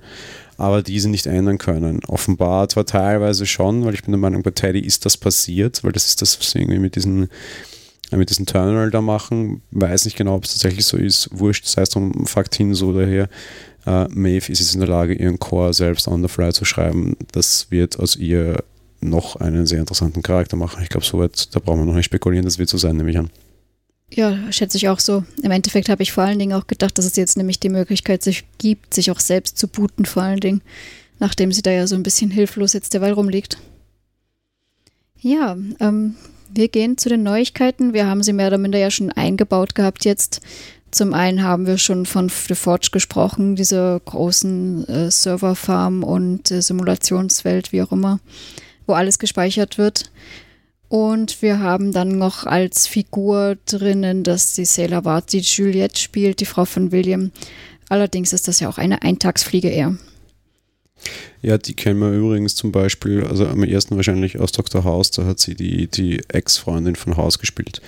[0.56, 2.00] aber diese nicht ändern können.
[2.08, 5.92] Offenbar zwar teilweise schon, weil ich bin der Meinung, bei Teddy ist das passiert, weil
[5.92, 7.28] das ist das, was sie irgendwie mit diesen
[8.18, 9.62] mit diesem Terminal da machen.
[9.70, 11.30] Weiß nicht genau, ob es tatsächlich so ist.
[11.32, 13.28] Wurscht, das heißt um Fakt hin, so daher.
[13.84, 17.16] Uh, Maeve ist jetzt in der Lage, ihren Core selbst on the fly zu schreiben.
[17.32, 18.62] Das wird aus ihr
[19.00, 20.82] noch einen sehr interessanten Charakter machen.
[20.82, 23.18] Ich glaube, soweit, da brauchen wir noch nicht spekulieren, das wird so sein, nehme ich
[23.18, 23.30] an.
[24.14, 25.24] Ja, schätze ich auch so.
[25.42, 28.22] Im Endeffekt habe ich vor allen Dingen auch gedacht, dass es jetzt nämlich die Möglichkeit
[28.22, 30.60] sich gibt, sich auch selbst zu booten, vor allen Dingen,
[31.18, 33.56] nachdem sie da ja so ein bisschen hilflos jetzt derweil rumliegt.
[35.18, 36.16] Ja, ähm,
[36.52, 37.94] wir gehen zu den Neuigkeiten.
[37.94, 40.42] Wir haben sie mehr oder minder ja schon eingebaut gehabt jetzt.
[40.90, 46.60] Zum einen haben wir schon von The Forge gesprochen, diese großen äh, Serverfarm und äh,
[46.60, 48.20] Simulationswelt, wie auch immer,
[48.86, 50.10] wo alles gespeichert wird.
[50.92, 56.40] Und wir haben dann noch als Figur drinnen, dass die Sailor Ward die Juliette spielt,
[56.40, 57.30] die Frau von William.
[57.88, 59.96] Allerdings ist das ja auch eine Eintagsfliege eher.
[61.40, 64.84] Ja, die kennen wir übrigens zum Beispiel, also am ersten wahrscheinlich aus Dr.
[64.84, 67.80] House, da hat sie die, die Ex-Freundin von House gespielt,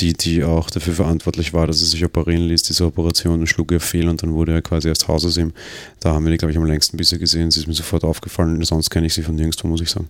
[0.00, 2.64] die, die auch dafür verantwortlich war, dass er sich operieren ließ.
[2.64, 5.52] Diese Operation schlug ihr fehl und dann wurde er quasi erst Haus aus ihm.
[6.00, 7.52] Da haben wir die, glaube ich, am längsten bisher gesehen.
[7.52, 10.08] Sie ist mir sofort aufgefallen, sonst kenne ich sie von nirgendwo, muss ich sagen.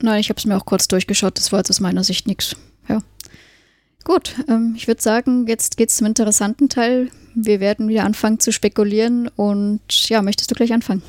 [0.00, 1.38] Nein, ich habe es mir auch kurz durchgeschaut.
[1.38, 2.56] Das war jetzt aus meiner Sicht nichts.
[2.88, 3.00] Ja.
[4.04, 7.10] Gut, ähm, ich würde sagen, jetzt geht es zum interessanten Teil.
[7.34, 11.02] Wir werden wieder anfangen zu spekulieren und ja, möchtest du gleich anfangen?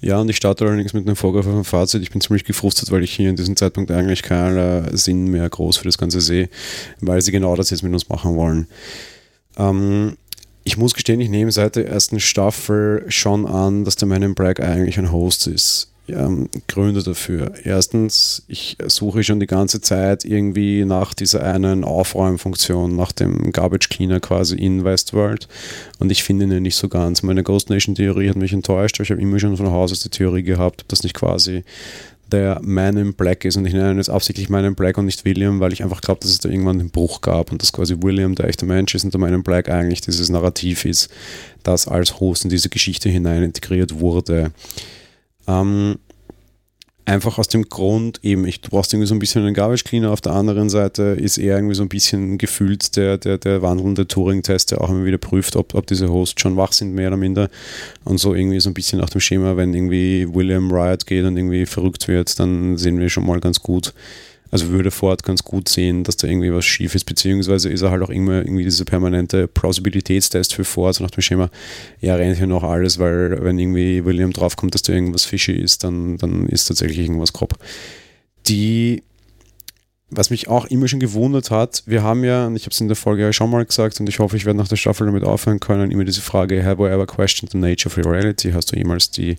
[0.00, 2.02] Ja, und ich starte allerdings mit einem Vorgriff auf ein Fazit.
[2.02, 5.78] Ich bin ziemlich gefrustet, weil ich hier in diesem Zeitpunkt eigentlich keinen Sinn mehr groß
[5.78, 6.50] für das Ganze sehe,
[7.00, 8.66] weil sie genau das jetzt mit uns machen wollen.
[9.56, 10.18] Ähm,
[10.64, 14.34] ich muss gestehen, ich nehme seit der ersten Staffel schon an, dass der Man in
[14.34, 17.52] Black eigentlich ein Host ist ähm, Gründe dafür.
[17.64, 23.88] Erstens, ich suche schon die ganze Zeit irgendwie nach dieser einen Aufräumfunktion, nach dem Garbage
[23.88, 25.48] Cleaner quasi in Westworld
[25.98, 27.22] und ich finde ihn nicht so ganz.
[27.22, 30.10] Meine Ghost Nation Theorie hat mich enttäuscht, ich habe immer schon von Haus aus die
[30.10, 31.64] Theorie gehabt, ob das nicht quasi
[32.32, 35.06] der Man in Black ist und ich nenne ihn jetzt absichtlich Man in Black und
[35.06, 37.72] nicht William, weil ich einfach glaube, dass es da irgendwann einen Bruch gab und dass
[37.72, 41.08] quasi William der echte Mensch ist und der Man in Black eigentlich dieses Narrativ ist,
[41.62, 44.50] das als Host in diese Geschichte hinein integriert wurde.
[45.46, 45.96] Ähm,
[47.06, 50.10] einfach aus dem Grund, eben, ich, du brauchst irgendwie so ein bisschen einen Garbage Cleaner.
[50.10, 54.08] Auf der anderen Seite ist er irgendwie so ein bisschen gefühlt der, der, der wandelnde
[54.08, 57.16] Turing-Test, der auch immer wieder prüft, ob, ob diese Hosts schon wach sind, mehr oder
[57.16, 57.48] minder.
[58.04, 61.36] Und so irgendwie so ein bisschen nach dem Schema, wenn irgendwie William Riot geht und
[61.36, 63.94] irgendwie verrückt wird, dann sehen wir schon mal ganz gut,
[64.50, 67.90] also würde Ford ganz gut sehen, dass da irgendwie was schief ist, beziehungsweise ist er
[67.90, 71.50] halt auch immer irgendwie dieser permanente Plausibilitätstest für Ford, so nach dem Schema,
[72.00, 75.84] er rennt hier noch alles, weil wenn irgendwie William draufkommt, dass da irgendwas fishy ist,
[75.84, 77.54] dann, dann ist tatsächlich irgendwas grob.
[78.46, 79.02] Die,
[80.10, 82.86] was mich auch immer schon gewundert hat, wir haben ja, und ich habe es in
[82.86, 85.24] der Folge ja schon mal gesagt, und ich hoffe, ich werde nach der Staffel damit
[85.24, 88.52] aufhören können, immer diese Frage, have I ever questioned the nature of reality?
[88.52, 89.36] Hast du jemals die,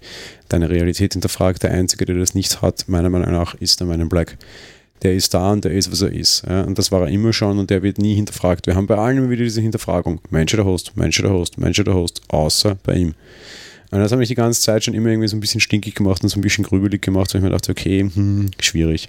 [0.50, 1.64] deine Realität hinterfragt?
[1.64, 4.38] Der Einzige, der das nicht hat, meiner Meinung nach, ist der Man in Black
[5.04, 6.44] der ist da und der ist, was er ist.
[6.48, 8.68] Ja, und das war er immer schon und der wird nie hinterfragt.
[8.68, 10.20] Wir haben bei allen immer wieder diese Hinterfragung.
[10.30, 13.14] Mensch der Host, Mensch der Host, Mensch der Host, außer bei ihm.
[13.90, 16.22] Und das hat mich die ganze Zeit schon immer irgendwie so ein bisschen stinkig gemacht
[16.24, 19.08] und so ein bisschen grübelig gemacht, weil ich mir dachte, okay, hm, schwierig.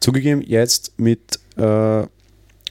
[0.00, 2.02] Zugegeben, jetzt mit äh,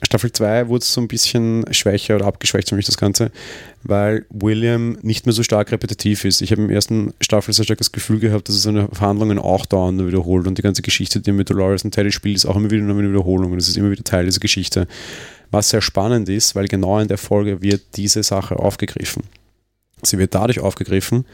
[0.04, 3.32] Staffel 2 wurde es so ein bisschen schwächer oder abgeschwächt für mich das Ganze,
[3.84, 6.42] weil William nicht mehr so stark repetitiv ist.
[6.42, 9.66] Ich habe im ersten Staffel sehr stark das Gefühl gehabt, dass es seine Verhandlungen auch
[9.66, 12.56] dauernd wiederholt und die ganze Geschichte, die er mit Dolores und Teddy spielt, ist auch
[12.56, 14.88] immer wieder eine Wiederholung und es ist immer wieder Teil dieser Geschichte.
[15.50, 19.24] Was sehr spannend ist, weil genau in der Folge wird diese Sache aufgegriffen.
[20.04, 21.26] Sie wird dadurch aufgegriffen,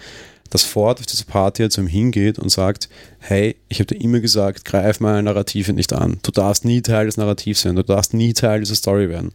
[0.53, 2.87] dass Ford auf diese Party zu ihm hingeht und sagt,
[3.17, 6.19] hey, ich habe dir immer gesagt, greif meine Narrative nicht an.
[6.21, 9.31] Du darfst nie Teil des Narrativs sein, du darfst nie Teil dieser Story werden.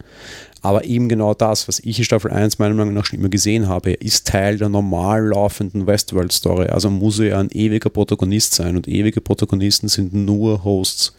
[0.61, 3.69] Aber eben genau das, was ich in Staffel 1 meiner Meinung nach schon immer gesehen
[3.69, 6.67] habe, ist Teil der normal laufenden Westworld-Story.
[6.67, 11.15] Also muss er ein ewiger Protagonist sein und ewige Protagonisten sind nur Hosts.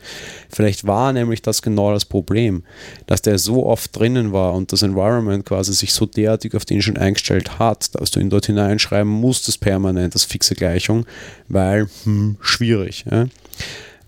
[0.50, 2.64] Vielleicht war nämlich das genau das Problem,
[3.08, 6.82] dass der so oft drinnen war und das Environment quasi sich so derartig auf den
[6.82, 11.06] schon eingestellt hat, dass du ihn dort hineinschreiben musstest permanent als fixe Gleichung,
[11.48, 13.06] weil hm, schwierig.
[13.10, 13.28] Ja?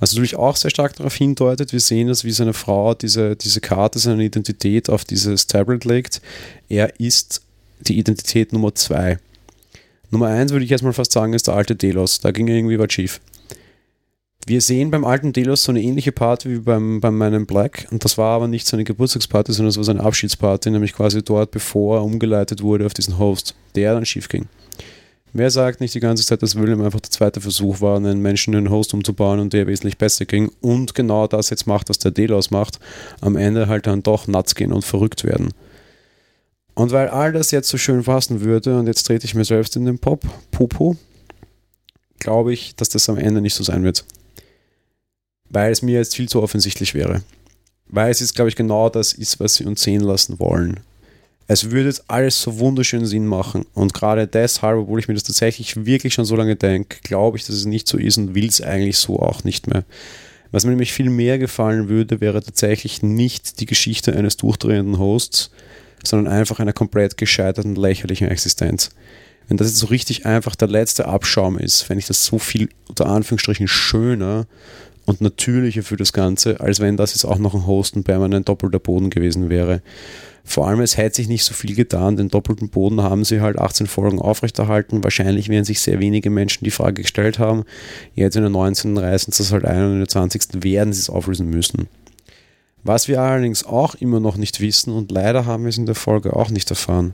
[0.02, 3.62] Was natürlich auch sehr stark darauf hindeutet, wir sehen es, wie seine Frau diese, diese
[3.62, 6.24] Karte, seine Identität auf dieses Tablet legt.
[6.70, 7.44] Er ist
[7.82, 9.20] die Identität Nummer zwei.
[10.10, 12.20] Nummer eins würde ich jetzt mal fast sagen, ist der alte Delos.
[12.20, 13.22] Da ging irgendwie was schief.
[14.48, 18.04] Wir sehen beim alten Delos so eine ähnliche Party wie beim, beim meinem Black und
[18.04, 21.98] das war aber nicht seine Geburtstagsparty, sondern es war seine Abschiedsparty, nämlich quasi dort, bevor
[21.98, 24.48] er umgeleitet wurde auf diesen Host, der dann schief ging.
[25.34, 28.54] Wer sagt nicht die ganze Zeit, dass William einfach der zweite Versuch war, einen Menschen
[28.54, 32.00] in einen Host umzubauen und der wesentlich besser ging und genau das jetzt macht, was
[32.00, 32.80] der Delos macht,
[33.22, 35.54] am Ende halt dann doch nuts gehen und verrückt werden.
[36.74, 39.76] Und weil all das jetzt so schön fassen würde, und jetzt trete ich mir selbst
[39.76, 40.98] in den Pop, Popo,
[42.20, 44.06] glaube ich, dass das am Ende nicht so sein wird
[45.52, 47.24] weil es mir jetzt viel zu offensichtlich wäre.
[47.88, 50.80] Weil es jetzt, glaube ich, genau das ist, was sie uns sehen lassen wollen.
[51.54, 53.66] Es würde jetzt alles so wunderschön Sinn machen.
[53.74, 57.46] Und gerade deshalb, obwohl ich mir das tatsächlich wirklich schon so lange denke, glaube ich,
[57.46, 59.84] dass es nicht so ist und will es eigentlich so auch nicht mehr.
[60.52, 65.52] Was mir nämlich viel mehr gefallen würde, wäre tatsächlich nicht die Geschichte eines durchdrehenden Hosts,
[66.06, 68.92] sondern einfach einer komplett gescheiterten, lächerlichen Existenz.
[69.50, 72.70] Wenn das jetzt so richtig einfach der letzte Abschaum ist, fände ich das so viel
[72.88, 74.48] unter Anführungsstrichen schöner
[75.06, 78.48] und natürlicher für das Ganze, als wenn das jetzt auch noch ein Host und permanent
[78.48, 79.82] doppelter Boden gewesen wäre.
[80.52, 83.58] Vor allem, es hätte sich nicht so viel getan, den doppelten Boden haben sie halt
[83.58, 85.02] 18 Folgen aufrechterhalten.
[85.02, 87.64] Wahrscheinlich werden sich sehr wenige Menschen die Frage gestellt haben.
[88.16, 88.98] Jetzt in der 19.
[88.98, 90.62] reißen sie es halt ein und in der 20.
[90.62, 91.88] werden sie es auflösen müssen.
[92.84, 95.96] Was wir allerdings auch immer noch nicht wissen und leider haben wir es in der
[95.96, 97.14] Folge auch nicht erfahren,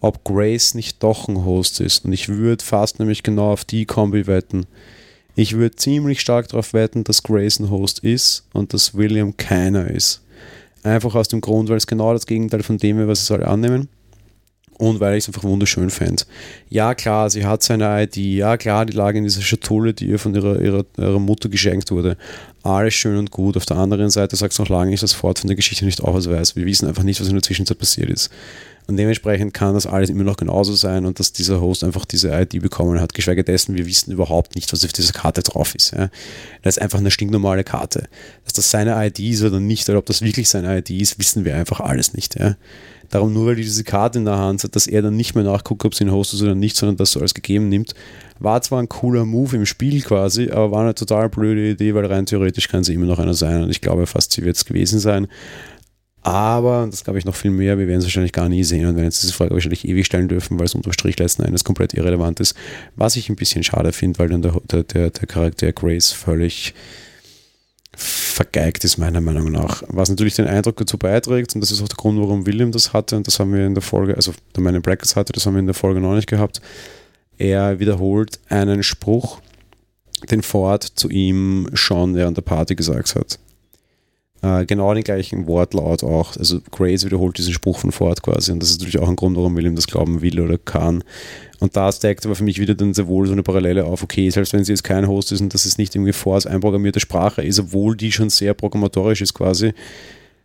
[0.00, 2.04] ob Grace nicht doch ein Host ist.
[2.04, 4.66] Und ich würde fast nämlich genau auf die Kombi wetten.
[5.34, 9.90] Ich würde ziemlich stark darauf wetten, dass Grace ein Host ist und dass William keiner
[9.90, 10.22] ist.
[10.82, 13.48] Einfach aus dem Grund, weil es genau das Gegenteil von dem wäre, was sie alle
[13.48, 13.88] annehmen.
[14.78, 16.22] Und weil ich es einfach wunderschön fände.
[16.68, 18.16] Ja, klar, sie hat seine ID.
[18.16, 21.90] Ja, klar, die lag in dieser Schatulle, die ihr von ihrer, ihrer, ihrer Mutter geschenkt
[21.90, 22.16] wurde.
[22.62, 23.56] Alles schön und gut.
[23.56, 26.00] Auf der anderen Seite sagt es noch lange nicht, dass Ford von der Geschichte nicht
[26.04, 26.54] auch was weiß.
[26.54, 28.30] Wir wissen einfach nicht, was in der Zwischenzeit passiert ist.
[28.88, 32.30] Und dementsprechend kann das alles immer noch genauso sein und dass dieser Host einfach diese
[32.30, 33.12] ID bekommen hat.
[33.12, 35.92] Geschweige dessen, wir wissen überhaupt nicht, was auf dieser Karte drauf ist.
[35.92, 36.08] Ja.
[36.62, 38.08] Das ist einfach eine stinknormale Karte.
[38.44, 41.44] Dass das seine ID ist oder nicht, oder ob das wirklich seine ID ist, wissen
[41.44, 42.40] wir einfach alles nicht.
[42.40, 42.56] Ja.
[43.10, 45.44] Darum nur, weil die diese Karte in der Hand hat, dass er dann nicht mehr
[45.44, 47.94] nachguckt, ob sie ihn hostet oder nicht, sondern das so als gegeben nimmt,
[48.38, 52.06] war zwar ein cooler Move im Spiel quasi, aber war eine total blöde Idee, weil
[52.06, 54.64] rein theoretisch kann sie immer noch einer sein und ich glaube fast, sie wird es
[54.64, 55.26] gewesen sein.
[56.28, 58.96] Aber, das glaube ich noch viel mehr, wir werden es wahrscheinlich gar nie sehen und
[58.96, 61.94] werden jetzt diese Frage wahrscheinlich ewig stellen dürfen, weil es unterm Strich letzten Endes komplett
[61.94, 62.54] irrelevant ist.
[62.96, 66.74] Was ich ein bisschen schade finde, weil dann der, der, der, Charakter Grace völlig
[67.96, 69.82] vergeigt ist, meiner Meinung nach.
[69.88, 72.92] Was natürlich den Eindruck dazu beiträgt, und das ist auch der Grund, warum William das
[72.92, 75.54] hatte, und das haben wir in der Folge, also der meine Brackets hatte, das haben
[75.54, 76.60] wir in der Folge noch nicht gehabt.
[77.38, 79.40] Er wiederholt einen Spruch,
[80.30, 83.38] den Ford zu ihm schon während der Party gesagt hat.
[84.40, 86.36] Äh, genau den gleichen Wortlaut auch.
[86.36, 89.36] Also Grace wiederholt diesen Spruch von Ford quasi und das ist natürlich auch ein Grund,
[89.36, 91.02] warum William das glauben will oder kann.
[91.58, 94.30] Und da steckt aber für mich wieder dann sehr wohl so eine Parallele auf, okay,
[94.30, 97.42] selbst wenn sie jetzt kein Host ist und das ist nicht irgendwie Fords einprogrammierte Sprache
[97.42, 99.72] ist, obwohl die schon sehr programmatorisch ist quasi,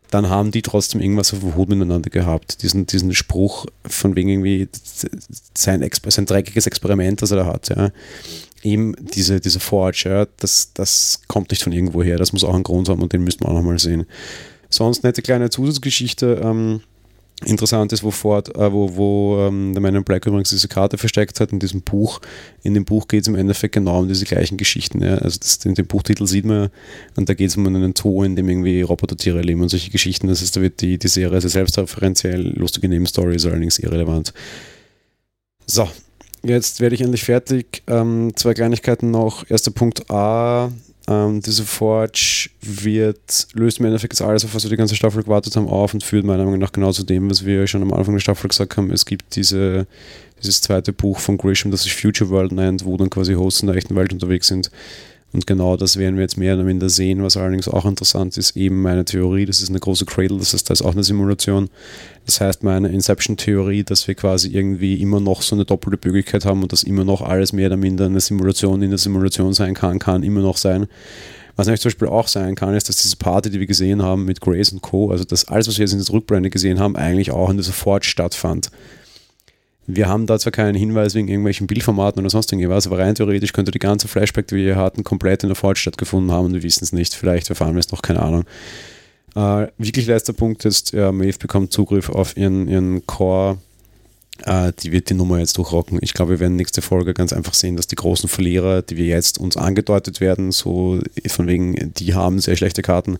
[0.09, 2.63] dann haben die trotzdem irgendwas auf dem Hut miteinander gehabt.
[2.63, 4.67] Diesen, diesen Spruch von wegen irgendwie
[5.53, 7.69] sein, sein dreckiges Experiment, das er da hat.
[7.69, 7.91] Ja
[8.63, 12.53] eben diese, diese Forge, ja, das, das kommt nicht von irgendwo her, das muss auch
[12.53, 14.05] einen Grund haben und den müssten wir auch nochmal sehen.
[14.69, 16.41] Sonst nette kleine Zusatzgeschichte.
[16.43, 16.81] Ähm,
[17.45, 20.97] interessant ist, wo, Ford, äh, wo, wo ähm, der Man in Black übrigens diese Karte
[20.97, 22.21] versteckt hat in diesem Buch.
[22.63, 25.01] In dem Buch geht es im Endeffekt genau um diese gleichen Geschichten.
[25.03, 25.15] Ja.
[25.15, 26.69] Also das, den, den Buchtitel sieht man
[27.15, 30.27] und da geht es um einen Zoo, in dem irgendwie Robotertiere leben und solche Geschichten.
[30.27, 34.33] Das heißt, da wird die, die Serie sehr selbstreferenziell, lustige Nebenstory ist allerdings irrelevant.
[35.65, 35.87] So,
[36.45, 37.83] Jetzt werde ich endlich fertig.
[37.87, 39.49] Ähm, zwei Kleinigkeiten noch.
[39.49, 40.71] Erster Punkt A.
[41.07, 45.55] Ähm, diese Forge wird, löst im Endeffekt alles, auf was wir die ganze Staffel gewartet
[45.55, 48.15] haben, auf und führt meiner Meinung nach genau zu dem, was wir schon am Anfang
[48.15, 48.89] der Staffel gesagt haben.
[48.91, 49.85] Es gibt diese,
[50.41, 53.67] dieses zweite Buch von Grisham, das sich Future World nennt, wo dann quasi Hosts in
[53.67, 54.71] der echten Welt unterwegs sind.
[55.33, 58.55] Und genau das werden wir jetzt mehr oder minder sehen, was allerdings auch interessant ist,
[58.55, 61.69] eben meine Theorie, das ist eine große Cradle, das heißt, da ist auch eine Simulation.
[62.27, 66.61] Das heißt, meine Inception-Theorie, dass wir quasi irgendwie immer noch so eine doppelte Bögigkeit haben
[66.61, 69.97] und dass immer noch alles mehr oder minder eine Simulation in der Simulation sein kann,
[69.97, 70.85] kann immer noch sein.
[71.55, 74.25] Was nämlich zum Beispiel auch sein kann, ist, dass diese Party, die wir gesehen haben
[74.25, 76.95] mit Grace und Co., also dass alles, was wir jetzt in der Rückblende gesehen haben,
[76.95, 78.69] eigentlich auch in dieser Forge stattfand.
[79.85, 83.51] Wir haben da zwar keinen Hinweis wegen irgendwelchen Bildformaten oder sonst irgendwas, aber rein theoretisch
[83.51, 86.53] könnte die ganze Flashback, die wir hier hatten, komplett in der Forge stattgefunden haben und
[86.53, 87.13] wir wissen es nicht.
[87.13, 88.45] Vielleicht erfahren wir es noch, keine Ahnung.
[89.35, 93.57] Äh, wirklich letzter Punkt ist, ja, Maeve bekommt Zugriff auf ihren, ihren Core.
[94.45, 95.99] Äh, die wird die Nummer jetzt durchrocken.
[96.01, 99.05] Ich glaube, wir werden nächste Folge ganz einfach sehen, dass die großen Verlierer, die wir
[99.05, 103.17] jetzt uns angedeutet werden, so von wegen, die haben sehr schlechte Karten,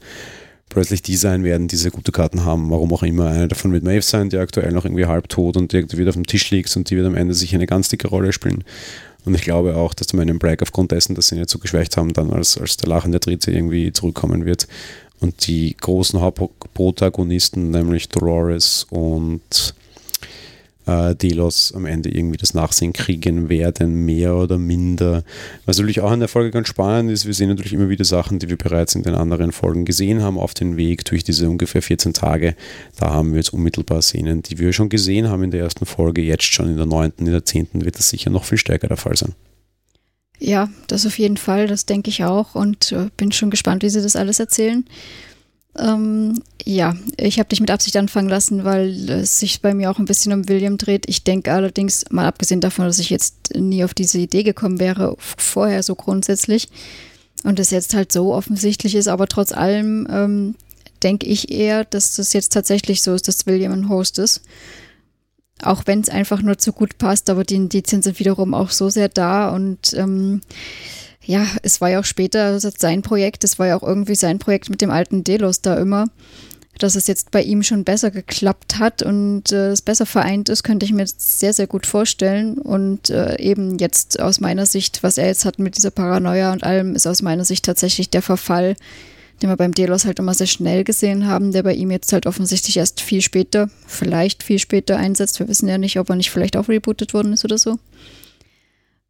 [0.74, 2.69] plötzlich die sein werden, die sehr gute Karten haben.
[2.69, 3.28] Warum auch immer.
[3.28, 6.15] Eine davon wird Maeve sein, die aktuell noch irgendwie halb tot und irgendwie wieder auf
[6.15, 8.63] dem Tisch liegt und die wird am Ende sicher eine ganz dicke Rolle spielen.
[9.26, 11.51] Und ich glaube auch, dass der Man in Black aufgrund dessen, dass sie ihn jetzt
[11.51, 14.67] so geschwächt haben, dann als, als der lachende Dritte irgendwie zurückkommen wird.
[15.21, 19.74] Und die großen Hauptprotagonisten, nämlich Dolores und
[20.86, 25.23] äh, Delos am Ende irgendwie das Nachsehen kriegen werden, mehr oder minder.
[25.65, 28.39] Was natürlich auch in der Folge ganz spannend ist, wir sehen natürlich immer wieder Sachen,
[28.39, 31.81] die wir bereits in den anderen Folgen gesehen haben auf den Weg durch diese ungefähr
[31.81, 32.55] 14 Tage.
[32.97, 36.21] Da haben wir jetzt unmittelbar Szenen, die wir schon gesehen haben in der ersten Folge,
[36.21, 38.97] jetzt schon in der neunten, in der zehnten wird das sicher noch viel stärker der
[38.97, 39.34] Fall sein.
[40.39, 43.89] Ja, das auf jeden Fall, das denke ich auch und äh, bin schon gespannt, wie
[43.89, 44.86] sie das alles erzählen.
[45.78, 49.97] Ähm, ja, ich habe dich mit Absicht anfangen lassen, weil es sich bei mir auch
[49.99, 51.09] ein bisschen um William dreht.
[51.09, 55.15] Ich denke allerdings, mal abgesehen davon, dass ich jetzt nie auf diese Idee gekommen wäre,
[55.17, 56.69] vorher so grundsätzlich
[57.43, 60.55] und es jetzt halt so offensichtlich ist, aber trotz allem ähm,
[61.01, 64.41] denke ich eher, dass das jetzt tatsächlich so ist, dass William ein Host ist.
[65.61, 68.89] Auch wenn es einfach nur zu gut passt, aber die Indizien sind wiederum auch so
[68.89, 70.41] sehr da und ähm,
[71.26, 74.69] ja, es war ja auch später sein Projekt, es war ja auch irgendwie sein Projekt
[74.69, 76.07] mit dem alten Delos da immer.
[76.80, 80.63] Dass es jetzt bei ihm schon besser geklappt hat und äh, es besser vereint ist,
[80.63, 82.57] könnte ich mir sehr, sehr gut vorstellen.
[82.57, 86.63] Und äh, eben jetzt aus meiner Sicht, was er jetzt hat mit dieser Paranoia und
[86.63, 88.76] allem, ist aus meiner Sicht tatsächlich der Verfall,
[89.39, 92.26] den wir beim Delos halt immer sehr schnell gesehen haben, der bei ihm jetzt halt
[92.26, 95.39] offensichtlich erst viel später, vielleicht viel später einsetzt.
[95.39, 97.78] Wir wissen ja nicht, ob er nicht vielleicht auch rebootet worden ist oder so.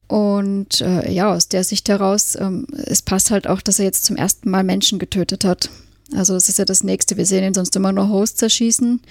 [0.08, 4.06] Und äh, ja, aus der Sicht heraus, ähm, es passt halt auch, dass er jetzt
[4.06, 5.70] zum ersten Mal Menschen getötet hat.
[6.16, 7.18] Also es ist ja das Nächste.
[7.18, 9.02] Wir sehen ihn sonst immer nur Hosts erschießen.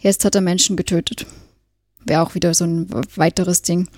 [0.00, 1.26] Jetzt hat er Menschen getötet.
[2.04, 3.88] Wäre auch wieder so ein weiteres Ding.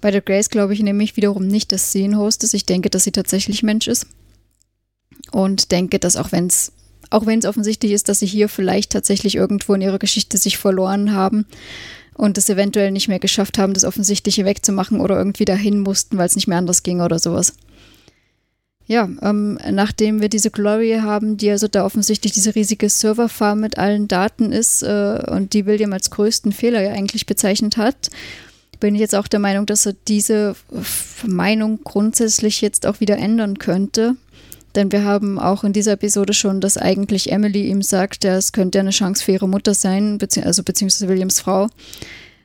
[0.00, 2.54] Bei der Grace glaube ich nämlich wiederum nicht, dass sie ein Host ist.
[2.54, 4.06] Ich denke, dass sie tatsächlich Mensch ist.
[5.32, 6.72] Und denke, dass auch wenn es
[7.10, 10.58] auch wenn es offensichtlich ist, dass sie hier vielleicht tatsächlich irgendwo in ihrer Geschichte sich
[10.58, 11.46] verloren haben,
[12.16, 16.26] und es eventuell nicht mehr geschafft haben, das Offensichtliche wegzumachen oder irgendwie dahin mussten, weil
[16.26, 17.54] es nicht mehr anders ging oder sowas.
[18.86, 23.78] Ja, ähm, nachdem wir diese Glory haben, die also da offensichtlich diese riesige Serverfarm mit
[23.78, 28.10] allen Daten ist äh, und die William als größten Fehler ja eigentlich bezeichnet hat,
[28.80, 30.54] bin ich jetzt auch der Meinung, dass er diese
[31.26, 34.16] Meinung grundsätzlich jetzt auch wieder ändern könnte.
[34.74, 38.52] Denn wir haben auch in dieser Episode schon, dass eigentlich Emily ihm sagt, ja, es
[38.52, 41.68] könnte eine Chance für ihre Mutter sein, bezieh also beziehungsweise Williams Frau,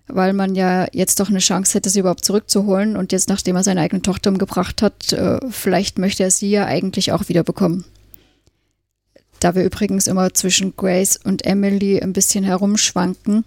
[0.07, 2.95] weil man ja jetzt doch eine Chance hätte, sie überhaupt zurückzuholen.
[2.97, 6.65] Und jetzt, nachdem er seine eigene Tochter umgebracht hat, äh, vielleicht möchte er sie ja
[6.65, 7.85] eigentlich auch wiederbekommen.
[9.39, 13.45] Da wir übrigens immer zwischen Grace und Emily ein bisschen herumschwanken.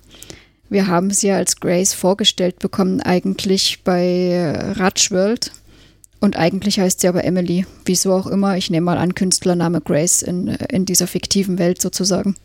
[0.71, 5.53] Wir haben sie ja als Grace vorgestellt bekommen, eigentlich bei Ratchworld
[6.23, 7.67] und eigentlich heißt sie aber Emily.
[7.85, 8.57] Wieso auch immer.
[8.57, 12.37] Ich nehme mal an, Künstlername Grace in, in dieser fiktiven Welt sozusagen.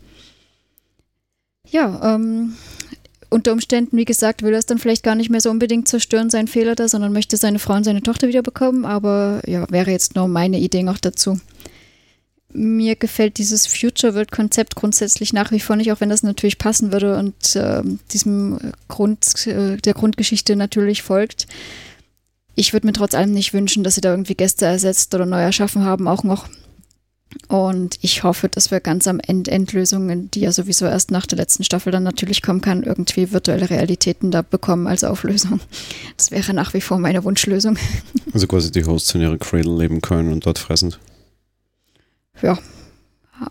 [1.70, 2.54] Ja, ähm,
[3.30, 6.28] unter Umständen, wie gesagt, will er es dann vielleicht gar nicht mehr so unbedingt zerstören,
[6.28, 8.84] sein Fehler da, sondern möchte seine Frau und seine Tochter wiederbekommen.
[8.84, 11.38] Aber ja, wäre jetzt nur meine Idee noch dazu.
[12.52, 16.58] Mir gefällt dieses Future World Konzept grundsätzlich nach wie vor nicht, auch wenn das natürlich
[16.58, 18.58] passen würde und äh, diesem
[18.88, 21.46] Grund, äh, der Grundgeschichte natürlich folgt
[22.58, 25.40] ich würde mir trotz allem nicht wünschen, dass sie da irgendwie Gäste ersetzt oder neu
[25.40, 26.48] erschaffen haben, auch noch.
[27.46, 31.38] Und ich hoffe, dass wir ganz am Ende Endlösungen, die ja sowieso erst nach der
[31.38, 35.60] letzten Staffel dann natürlich kommen kann, irgendwie virtuelle Realitäten da bekommen als Auflösung.
[36.16, 37.78] Das wäre nach wie vor meine Wunschlösung.
[38.32, 40.96] Also quasi die Hosts in ihrer Cradle leben können und dort fressen.
[42.42, 42.58] Ja,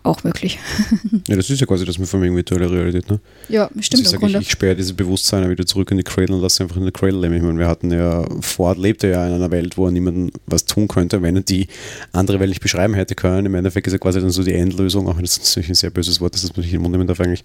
[0.02, 0.58] auch möglich.
[1.28, 3.20] ja, das ist ja quasi das mit von virtueller Realität, ne?
[3.48, 4.02] Ja, stimmt.
[4.02, 6.76] Ich, sage, ich, ich sperre dieses Bewusstsein wieder zurück in die Cradle und lasse einfach
[6.76, 7.34] in der Cradle leben.
[7.34, 10.64] Ich meine, wir hatten ja, Ford lebte ja in einer Welt, wo er niemandem was
[10.64, 11.68] tun könnte, wenn er die
[12.12, 13.46] andere Welt nicht beschreiben hätte können.
[13.46, 15.90] Im Endeffekt ist ja quasi dann so die Endlösung, auch wenn das natürlich ein sehr
[15.90, 17.44] böses Wort ist, das man nicht in den Mund nehmen darf eigentlich.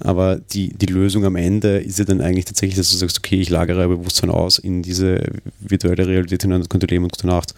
[0.00, 3.40] Aber die, die Lösung am Ende ist ja dann eigentlich tatsächlich, dass du sagst, okay,
[3.40, 5.22] ich lagere Bewusstsein aus in diese
[5.60, 7.54] virtuelle Realität hinein und könnte leben und gute Nacht.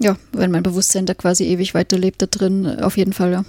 [0.00, 3.44] Ja, wenn mein Bewusstsein da quasi ewig weiterlebt da drin, auf jeden Fall, ja.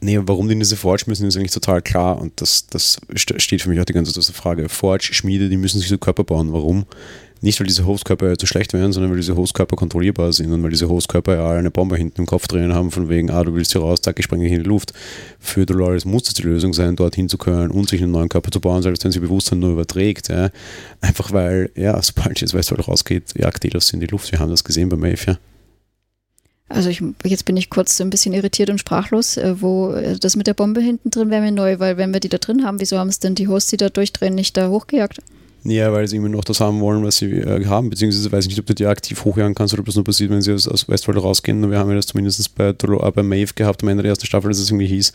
[0.00, 3.68] Nee, warum die diese Forge müssen, ist eigentlich total klar und das, das steht für
[3.68, 4.68] mich auch die ganze Zeit Frage.
[4.68, 6.52] Forge, Schmiede, die müssen sich so Körper bauen.
[6.52, 6.86] Warum?
[7.40, 10.70] Nicht, weil diese Hostkörper zu schlecht wären, sondern weil diese Hostkörper kontrollierbar sind und weil
[10.70, 13.72] diese Hostkörper ja eine Bombe hinten im Kopf drinnen haben, von wegen, ah, du willst
[13.72, 14.92] hier raus, zack, ich springe in die Luft.
[15.38, 18.50] Für Dolores muss es die Lösung sein, dorthin zu können und sich einen neuen Körper
[18.50, 20.28] zu bauen, selbst wenn sie Bewusstsein nur überträgt.
[20.28, 20.50] Ja.
[21.00, 24.32] Einfach weil, ja, sobald jetzt weißt du, rausgeht, jagt die das in die Luft.
[24.32, 25.38] Wir haben das gesehen bei Maeve, ja.
[26.68, 30.18] Also ich, jetzt bin ich kurz so ein bisschen irritiert und sprachlos, äh, wo äh,
[30.18, 32.64] das mit der Bombe hinten drin wäre mir neu, weil wenn wir die da drin
[32.64, 35.20] haben, wieso haben es denn die Hosts, die da durchdrehen, nicht da hochgejagt?
[35.70, 38.50] Ja, weil sie immer noch das haben wollen, was sie äh, haben, beziehungsweise weiß ich
[38.50, 40.66] nicht, ob du die aktiv hochjagen kannst oder ob das nur passiert, wenn sie aus,
[40.66, 41.70] aus Westworld rausgehen.
[41.70, 44.48] Wir haben ja das zumindest bei, äh, bei Maeve gehabt am Ende der ersten Staffel,
[44.48, 45.12] dass es irgendwie hieß,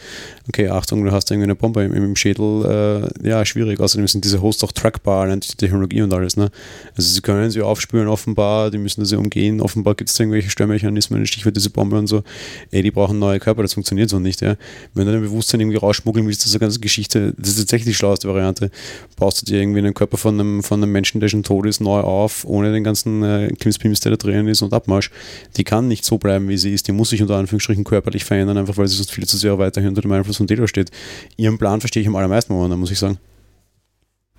[0.47, 3.09] okay, Achtung, du hast irgendwie eine Bombe im, im Schädel.
[3.23, 3.79] Äh, ja, schwierig.
[3.79, 6.37] Außerdem sind diese Hosts auch trackbar, allein die Technologie und alles.
[6.37, 6.51] Ne?
[6.95, 9.59] Also sie können sie aufspüren offenbar, die müssen sie umgehen.
[9.59, 12.23] Offenbar gibt es irgendwelche Störmechanismen, Stichwort diese Bombe und so.
[12.69, 14.41] Ey, die brauchen neue Körper, das funktioniert so nicht.
[14.41, 14.55] Ja?
[14.93, 17.93] Wenn du dein Bewusstsein irgendwie rausschmuggeln willst, das ist eine ganze Geschichte, das ist tatsächlich
[17.93, 18.69] die schlauste Variante.
[19.17, 21.79] Baust du dir irgendwie einen Körper von einem, von einem Menschen, der schon tot ist,
[21.79, 25.11] neu auf, ohne den ganzen äh, Klimspims, der da drin ist und Abmarsch.
[25.57, 26.87] Die kann nicht so bleiben, wie sie ist.
[26.87, 29.89] Die muss sich unter Anführungsstrichen körperlich verändern, einfach weil sie sonst viel zu sehr weiterhin
[29.89, 30.91] unter dem Einfluss von Delos steht.
[31.37, 33.17] Ihren Plan verstehe ich am allermeisten momentan, muss ich sagen.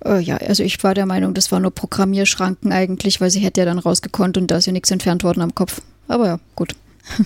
[0.03, 3.61] Äh, ja, also ich war der Meinung, das war nur Programmierschranken eigentlich, weil sie hätte
[3.61, 5.81] ja dann rausgekonnt und da ist ja nichts entfernt worden am Kopf.
[6.07, 6.75] Aber ja, gut.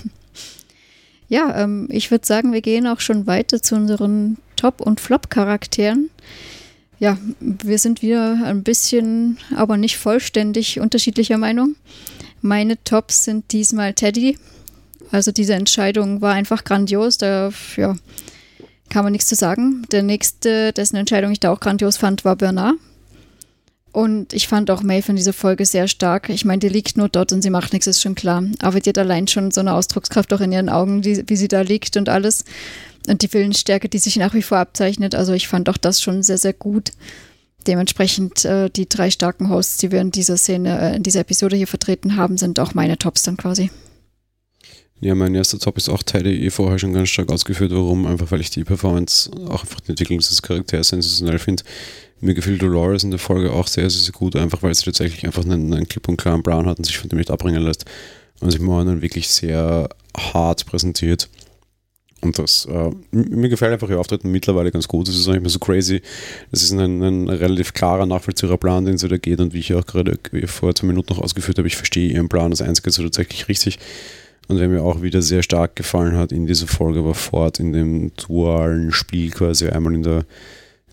[1.29, 6.09] ja, ähm, ich würde sagen, wir gehen auch schon weiter zu unseren Top- und Flop-Charakteren
[6.99, 11.75] ja, wir sind wieder ein bisschen, aber nicht vollständig unterschiedlicher Meinung.
[12.41, 14.37] Meine Tops sind diesmal Teddy.
[15.11, 17.17] Also diese Entscheidung war einfach grandios.
[17.17, 17.95] Da ja,
[18.89, 19.85] kann man nichts zu sagen.
[19.91, 22.75] Der nächste, dessen Entscheidung ich da auch grandios fand, war Bernard.
[23.91, 26.29] Und ich fand auch Maeve in dieser Folge sehr stark.
[26.29, 28.43] Ich meine, die liegt nur dort und sie macht nichts, ist schon klar.
[28.61, 31.47] Aber die hat allein schon so eine Ausdruckskraft auch in ihren Augen, die, wie sie
[31.47, 32.45] da liegt und alles
[33.07, 35.15] und die Willensstärke, die sich nach wie vor abzeichnet.
[35.15, 36.91] Also ich fand auch das schon sehr, sehr gut.
[37.67, 41.55] Dementsprechend äh, die drei starken Hosts, die wir in dieser Szene, äh, in dieser Episode
[41.55, 43.69] hier vertreten haben, sind auch meine Tops dann quasi.
[45.01, 47.71] Ja, mein erster Top ist auch Teile eh vorher schon ganz stark ausgeführt.
[47.71, 48.05] Warum?
[48.05, 51.63] Einfach weil ich die Performance, auch einfach die Entwicklung des Charakters sensationell finde.
[52.19, 55.25] Mir gefiel Dolores in der Folge auch sehr, sehr, sehr gut, einfach weil sie tatsächlich
[55.25, 57.85] einfach einen, einen klipp und klaren Plan hat und sich von dem nicht abbringen lässt.
[58.41, 61.29] Und sich momentan wirklich sehr hart präsentiert.
[62.21, 65.07] Und das, äh, mir gefällt einfach ihr Auftreten mittlerweile ganz gut.
[65.07, 66.01] Es ist auch nicht mehr so crazy.
[66.51, 69.39] Es ist ein, ein relativ klarer, nachvollziehbarer Plan, den sie da geht.
[69.39, 72.51] Und wie ich auch gerade vor zwei Minuten noch ausgeführt habe, ich verstehe ihren Plan.
[72.51, 73.79] Das Einzige ist tatsächlich richtig.
[74.49, 77.71] Und wer mir auch wieder sehr stark gefallen hat in dieser Folge, war Ford in
[77.71, 80.25] dem dualen Spiel quasi einmal in der,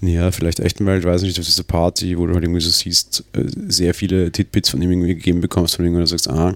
[0.03, 3.25] ja, vielleicht echten Welt, weiß nicht, auf dieser Party, wo du halt irgendwie so siehst,
[3.33, 6.55] äh, sehr viele Titbits von ihm irgendwie gegeben bekommst, und du sagst, ah,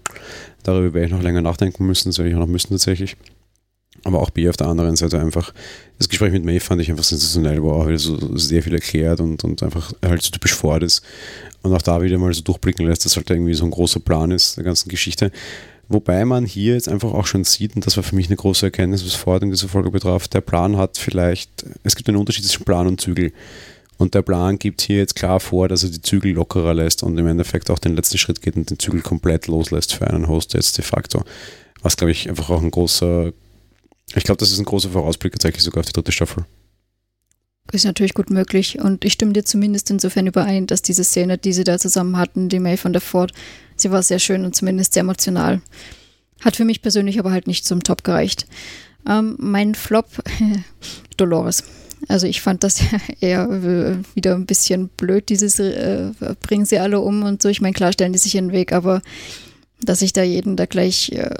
[0.62, 3.16] darüber werde ich noch länger nachdenken müssen, das werde ich auch noch müssen tatsächlich.
[4.04, 5.52] Aber auch B auf der anderen Seite einfach,
[5.98, 9.20] das Gespräch mit May fand ich einfach sensationell, wo auch wieder so sehr viel erklärt
[9.20, 11.02] und, und einfach halt so typisch Ford ist.
[11.62, 14.30] Und auch da wieder mal so durchblicken lässt, dass halt irgendwie so ein großer Plan
[14.30, 15.30] ist, der ganzen Geschichte.
[15.88, 18.64] Wobei man hier jetzt einfach auch schon sieht, und das war für mich eine große
[18.64, 21.50] Erkenntnis, was Ford in dieser Folge betraf, der Plan hat vielleicht,
[21.82, 23.32] es gibt einen Unterschied zwischen Plan und Zügel.
[23.98, 27.18] Und der Plan gibt hier jetzt klar vor, dass er die Zügel lockerer lässt und
[27.18, 30.54] im Endeffekt auch den letzten Schritt geht und den Zügel komplett loslässt für einen Host
[30.54, 31.24] jetzt de facto.
[31.82, 33.32] Was, glaube ich, einfach auch ein großer
[34.14, 36.44] ich glaube, das ist ein großer Vorausblick tatsächlich sogar auf die dritte Staffel.
[37.72, 38.80] Ist natürlich gut möglich.
[38.80, 42.48] Und ich stimme dir zumindest insofern überein, dass diese Szene, die sie da zusammen hatten,
[42.48, 43.32] die May von der Ford,
[43.76, 45.62] sie war sehr schön und zumindest sehr emotional.
[46.40, 48.46] Hat für mich persönlich aber halt nicht zum Top gereicht.
[49.06, 50.08] Ähm, mein Flop,
[51.16, 51.64] Dolores.
[52.08, 52.80] Also ich fand das
[53.20, 53.48] eher
[54.14, 57.48] wieder ein bisschen blöd, dieses äh, bringen sie alle um und so.
[57.48, 59.02] Ich meine, klar stellen die sich in den Weg, aber
[59.82, 61.34] dass ich da jeden da gleich äh,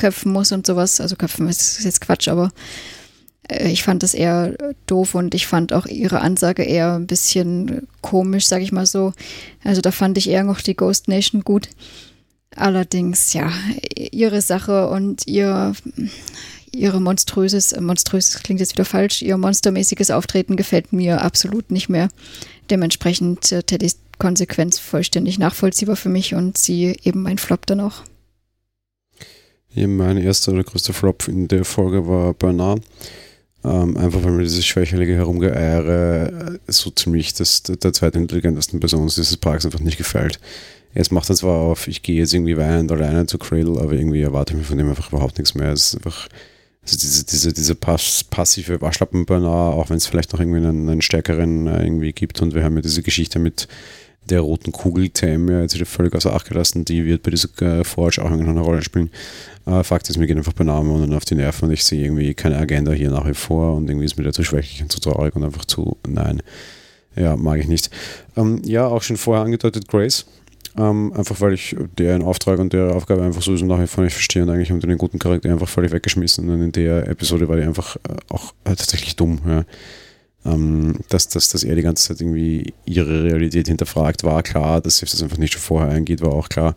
[0.00, 1.00] köpfen muss und sowas.
[1.00, 2.50] Also köpfen ist jetzt Quatsch, aber
[3.48, 7.86] äh, ich fand das eher doof und ich fand auch ihre Ansage eher ein bisschen
[8.00, 9.12] komisch, sag ich mal so.
[9.62, 11.68] Also da fand ich eher noch die Ghost Nation gut.
[12.56, 13.52] Allerdings, ja,
[13.94, 15.72] ihre Sache und ihr,
[16.72, 22.08] ihre monströses, monströses klingt jetzt wieder falsch, ihr monstermäßiges Auftreten gefällt mir absolut nicht mehr.
[22.68, 28.02] Dementsprechend äh, Teddys Konsequenz vollständig nachvollziehbar für mich und sie eben mein Flop dann auch.
[29.72, 32.82] Ja, mein erster oder größter Flop in der Folge war Bernard.
[33.62, 39.66] Ähm, einfach weil mir dieses schwächelige Herumgeeiere so ziemlich das, der zweitintelligentesten Person dieses Parks
[39.66, 40.40] einfach nicht gefällt.
[40.94, 44.22] Jetzt macht er zwar auf, ich gehe jetzt irgendwie weinend alleine zu Cradle, aber irgendwie
[44.22, 45.72] erwarte ich mir von dem einfach überhaupt nichts mehr.
[45.72, 46.28] Es ist einfach
[46.82, 51.02] also diese, diese, diese pass passive Waschlappen-Bernard, auch wenn es vielleicht noch irgendwie einen, einen
[51.02, 53.68] stärkeren äh, irgendwie gibt und wir haben ja diese Geschichte mit
[54.28, 57.50] der roten Kugel Tam ja jetzt wieder völlig außer Acht gelassen, die wird bei dieser
[57.62, 59.10] äh, Forge auch eine Rolle spielen.
[59.66, 62.34] Äh, Fakt ist, mir geht einfach Namen und auf die Nerven und ich sehe irgendwie
[62.34, 65.00] keine Agenda hier nach wie vor und irgendwie ist mir da zu schwächlich und zu
[65.00, 66.42] traurig und einfach zu, nein,
[67.16, 67.90] ja, mag ich nicht.
[68.36, 70.26] Ähm, ja, auch schon vorher angedeutet Grace.
[70.78, 74.12] Ähm, einfach weil ich deren Auftrag und deren Aufgabe einfach so nach wie vor nicht
[74.12, 76.48] verstehe und eigentlich unter den guten Charakter einfach völlig weggeschmissen.
[76.48, 79.40] Und in der Episode war die einfach äh, auch äh, tatsächlich dumm.
[79.46, 79.64] Ja
[80.44, 84.98] ähm, dass, dass, dass er die ganze Zeit irgendwie ihre Realität hinterfragt, war klar, dass
[84.98, 86.74] sie das einfach nicht schon vorher eingeht, war auch klar.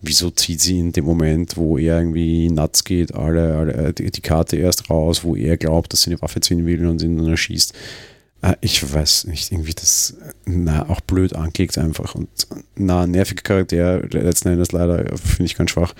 [0.00, 4.20] Wieso zieht sie in dem Moment, wo er irgendwie nuts geht, alle, alle die, die,
[4.20, 7.28] Karte erst raus, wo er glaubt, dass sie eine Waffe ziehen will und ihn dann
[7.28, 7.74] erschießt?
[8.42, 12.28] äh, ich weiß nicht, irgendwie das na, auch blöd angelegt einfach und
[12.76, 15.94] na, nerviger Charakter, letzten Endes leider, finde ich ganz schwach.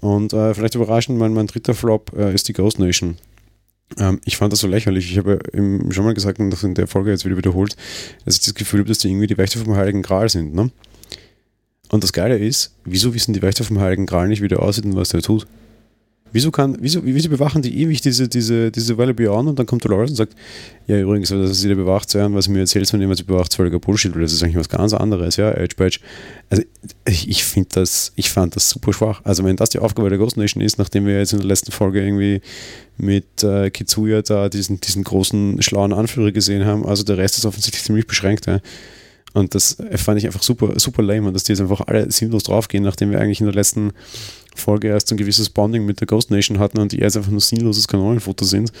[0.00, 3.16] Und äh, vielleicht überraschend, mein, mein dritter Flop äh, ist die Ghost Nation.
[3.98, 5.10] Ähm, ich fand das so lächerlich.
[5.10, 5.38] Ich habe
[5.90, 7.76] schon mal gesagt und das in der Folge jetzt wieder wiederholt,
[8.24, 10.54] dass ich das Gefühl habe, dass die irgendwie die Wächter vom Heiligen Gral sind.
[10.54, 10.70] Ne?
[11.94, 14.84] Und das Geile ist, wieso wissen die Wächter vom Heiligen Gral nicht, wie der aussieht
[14.84, 15.46] und was der tut?
[16.32, 19.84] Wieso, kann, wieso, wieso bewachen die ewig diese, diese, diese Weile Beyond und dann kommt
[19.84, 20.34] Dolores und sagt,
[20.88, 23.54] ja übrigens, dass sie da bewacht sein, was mir erzählt, wenn jemand sie bewacht, ist
[23.54, 26.00] völliger Bullshit, weil das ist eigentlich was ganz anderes, ja, Edge Badge.
[26.50, 26.64] Also
[27.06, 29.20] ich, ich finde das, ich fand das super schwach.
[29.22, 31.70] Also wenn das die Aufgabe der Ghost Nation ist, nachdem wir jetzt in der letzten
[31.70, 32.40] Folge irgendwie
[32.96, 37.44] mit äh, Kitsuya da diesen, diesen großen, schlauen Anführer gesehen haben, also der Rest ist
[37.44, 38.58] offensichtlich ziemlich beschränkt, ja.
[39.34, 42.84] Und das fand ich einfach super, super lame dass die jetzt einfach alle sinnlos draufgehen,
[42.84, 43.92] nachdem wir eigentlich in der letzten
[44.54, 47.40] Folge erst ein gewisses Bonding mit der Ghost Nation hatten und die jetzt einfach nur
[47.40, 48.72] sinnloses Kanonenfoto sind,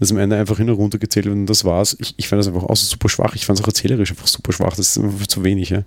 [0.00, 1.94] das am Ende einfach hin und runter gezählt wird und das war's.
[2.00, 3.34] Ich, ich fand das einfach auch super schwach.
[3.34, 4.74] Ich fand es auch erzählerisch einfach super schwach.
[4.76, 5.82] Das ist einfach zu wenig, ja.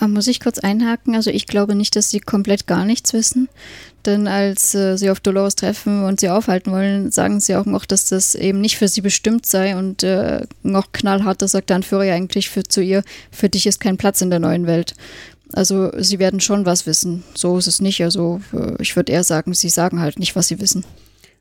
[0.00, 1.16] Ah, muss ich kurz einhaken?
[1.16, 3.48] Also ich glaube nicht, dass sie komplett gar nichts wissen.
[4.06, 7.84] Denn als äh, sie auf Dolores treffen und sie aufhalten wollen, sagen sie auch noch,
[7.84, 9.76] dass das eben nicht für sie bestimmt sei.
[9.76, 13.80] Und äh, noch knallharter sagt der Anführer ja eigentlich für, zu ihr, für dich ist
[13.80, 14.94] kein Platz in der neuen Welt.
[15.52, 17.24] Also sie werden schon was wissen.
[17.34, 18.02] So ist es nicht.
[18.02, 20.84] Also äh, ich würde eher sagen, sie sagen halt nicht, was sie wissen.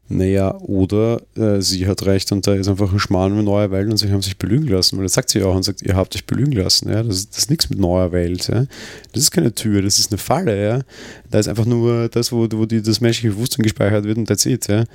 [0.09, 3.89] Naja, oder äh, sie hat recht und da ist einfach ein Schmarrn mit neuer Welt
[3.89, 6.15] und sie haben sich belügen lassen, weil das sagt sie auch und sagt, ihr habt
[6.15, 8.65] euch belügen lassen, ja, das, das ist nichts mit neuer Welt, ja.
[9.11, 10.81] Das ist keine Tür, das ist eine Falle, ja.
[11.29, 14.45] Da ist einfach nur das, wo, wo die, das menschliche Bewusstsein gespeichert wird und that's
[14.45, 14.85] it, ja.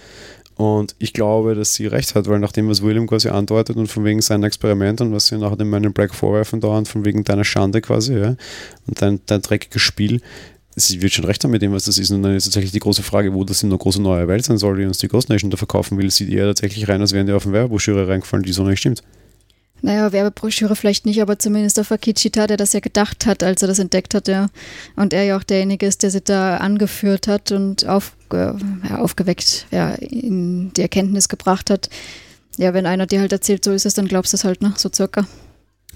[0.56, 4.04] Und ich glaube, dass sie recht hat, weil nachdem, was William quasi andeutet und von
[4.04, 7.44] wegen seiner Experiment und was sie nachher dem meinen Black vorwerfen dauernd, von wegen deiner
[7.44, 8.36] Schande quasi, ja,
[8.86, 10.20] und dein, dein dreckiges Spiel,
[10.76, 12.10] sie wird schon recht haben mit dem, was das ist.
[12.10, 14.58] Und dann ist tatsächlich die große Frage, wo das in eine große neue Welt sein
[14.58, 17.26] soll, die uns die Ghost Nation da verkaufen will, sieht eher tatsächlich rein, als wären
[17.26, 19.02] die auf eine Werbebroschüre reingefallen, die so nicht stimmt.
[19.84, 23.68] Naja, Werbebroschüre vielleicht nicht, aber zumindest auf Akichita, der das ja gedacht hat, als er
[23.68, 24.48] das entdeckt hat, ja.
[24.94, 28.52] Und er ja auch derjenige ist, der sie da angeführt hat und auf, äh,
[28.94, 31.90] aufgeweckt, ja, in die Erkenntnis gebracht hat.
[32.58, 34.72] Ja, wenn einer dir halt erzählt, so ist es, dann glaubst du es halt, ne?
[34.76, 35.26] So circa.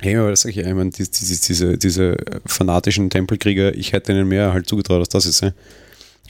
[0.01, 4.12] Hey, aber das sag ich ja, ich meine, diese, diese, diese fanatischen Tempelkrieger, ich hätte
[4.12, 5.53] ihnen mehr halt zugetraut, als das ist, ja.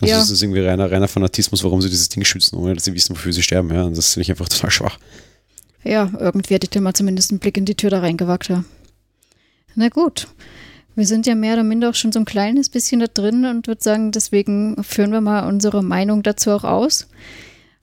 [0.00, 0.18] Also ja.
[0.18, 3.16] das ist irgendwie reiner, reiner Fanatismus, warum sie dieses Ding schützen, ohne dass sie wissen,
[3.16, 3.84] wofür sie sterben, ja.
[3.84, 4.98] Und das finde ich einfach total schwach.
[5.84, 8.64] Ja, irgendwie hätte ich dir mal zumindest einen Blick in die Tür da reingewagt, ja.
[9.74, 10.28] Na gut.
[10.94, 13.68] Wir sind ja mehr oder minder auch schon so ein kleines bisschen da drin und
[13.68, 17.06] würde sagen, deswegen führen wir mal unsere Meinung dazu auch aus.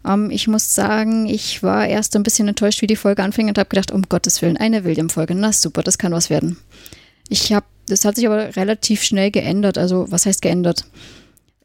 [0.06, 3.58] Ähm, ich muss sagen, ich war erst ein bisschen enttäuscht, wie die Folge anfing und
[3.58, 5.36] habe gedacht, um Gottes Willen, eine William-Folge.
[5.36, 6.58] Na super, das kann was werden.
[7.30, 9.78] Ich habe, das hat sich aber relativ schnell geändert.
[9.78, 10.86] Also, was heißt geändert?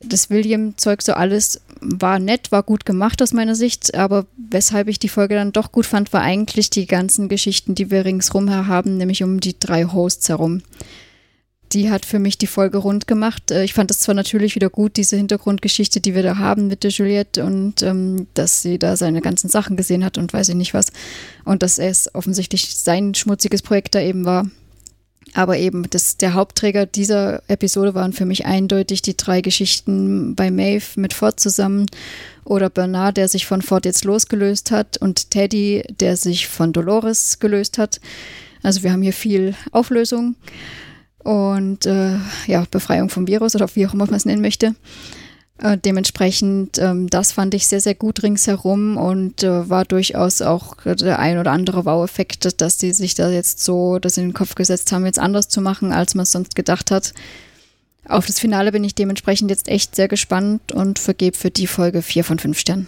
[0.00, 4.98] das William-Zeug so alles war nett, war gut gemacht aus meiner Sicht, aber weshalb ich
[4.98, 8.96] die Folge dann doch gut fand, war eigentlich die ganzen Geschichten, die wir ringsrum haben,
[8.96, 10.62] nämlich um die drei Hosts herum.
[11.72, 13.50] Die hat für mich die Folge rund gemacht.
[13.50, 16.84] Äh, ich fand es zwar natürlich wieder gut, diese Hintergrundgeschichte, die wir da haben mit
[16.84, 20.54] der Juliette und ähm, dass sie da seine ganzen Sachen gesehen hat und weiß ich
[20.54, 20.92] nicht was.
[21.44, 24.46] Und dass es offensichtlich sein schmutziges Projekt da eben war.
[25.34, 30.50] Aber eben, das, der Hauptträger dieser Episode waren für mich eindeutig die drei Geschichten bei
[30.50, 31.86] Maeve mit Ford zusammen
[32.44, 37.40] oder Bernard, der sich von Ford jetzt losgelöst hat und Teddy, der sich von Dolores
[37.40, 38.00] gelöst hat.
[38.62, 40.34] Also wir haben hier viel Auflösung
[41.24, 42.16] und äh,
[42.46, 44.74] ja, Befreiung vom Virus oder wie auch immer man es nennen möchte.
[45.60, 50.76] Äh, dementsprechend, ähm, das fand ich sehr, sehr gut ringsherum und äh, war durchaus auch
[50.84, 54.54] der ein oder andere Wow-Effekt, dass die sich da jetzt so das in den Kopf
[54.54, 57.12] gesetzt haben, jetzt anders zu machen, als man es sonst gedacht hat.
[58.08, 62.02] Auf das Finale bin ich dementsprechend jetzt echt sehr gespannt und vergebe für die Folge
[62.02, 62.86] vier von fünf Sternen.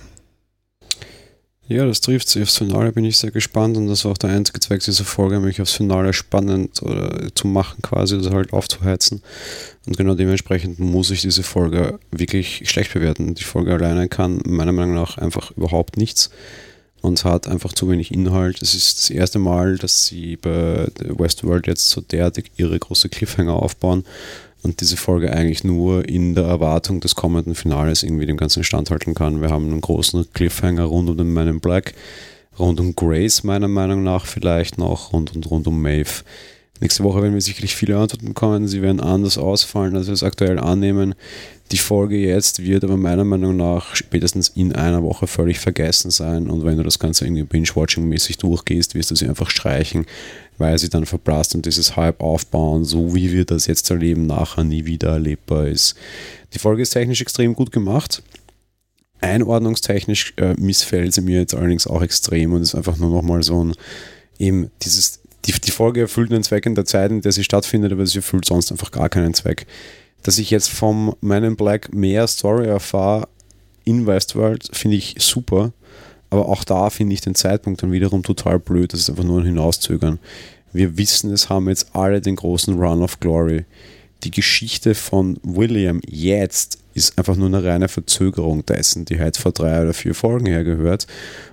[1.71, 2.43] Ja, das trifft sich.
[2.43, 5.39] Aufs Finale bin ich sehr gespannt und das war auch der einzige Zweck dieser Folge,
[5.39, 9.23] mich aufs Finale spannend oder zu machen, quasi, oder halt aufzuheizen.
[9.87, 13.37] Und genau dementsprechend muss ich diese Folge wirklich schlecht bewerten.
[13.37, 16.31] Die Folge alleine kann meiner Meinung nach einfach überhaupt nichts
[17.03, 18.61] und hat einfach zu wenig Inhalt.
[18.61, 23.55] Es ist das erste Mal, dass sie bei Westworld jetzt so derartig ihre große Cliffhanger
[23.55, 24.03] aufbauen
[24.63, 29.15] und diese Folge eigentlich nur in der Erwartung des kommenden Finales irgendwie dem Ganzen standhalten
[29.15, 29.41] kann.
[29.41, 31.95] Wir haben einen großen Cliffhanger rund um den Man in Black,
[32.59, 36.23] rund um Grace meiner Meinung nach vielleicht noch und, und rund um Maeve.
[36.81, 38.67] Nächste Woche werden wir sicherlich viele Antworten bekommen.
[38.67, 41.15] Sie werden anders ausfallen, als wir es aktuell annehmen.
[41.73, 46.49] Die Folge jetzt wird aber meiner Meinung nach spätestens in einer Woche völlig vergessen sein.
[46.49, 50.07] Und wenn du das Ganze irgendwie binge-watching-mäßig durchgehst, wirst du sie einfach streichen
[50.61, 54.63] weil sie dann verblasst und dieses Hype aufbauen, so wie wir das jetzt erleben, nachher
[54.63, 55.97] nie wieder erlebbar ist.
[56.53, 58.23] Die Folge ist technisch extrem gut gemacht.
[59.23, 63.65] Einordnungstechnisch äh, missfällt sie mir jetzt allerdings auch extrem und ist einfach nur nochmal so
[63.65, 63.75] ein
[64.39, 67.93] eben dieses, die, die Folge erfüllt einen Zweck in der Zeit, in der sie stattfindet,
[67.93, 69.67] aber sie erfüllt sonst einfach gar keinen Zweck.
[70.23, 73.29] Dass ich jetzt vom Man in Black mehr Story erfahre
[73.85, 75.73] in Westworld, finde ich super.
[76.31, 78.93] Aber auch da finde ich den Zeitpunkt dann wiederum total blöd.
[78.93, 80.19] Das ist einfach nur ein Hinauszögern.
[80.73, 83.65] Wir wissen, es haben jetzt alle den großen Run of Glory.
[84.23, 89.53] Die Geschichte von William jetzt ist einfach nur eine reine Verzögerung dessen, die halt vor
[89.53, 91.07] drei oder vier Folgen hergehört.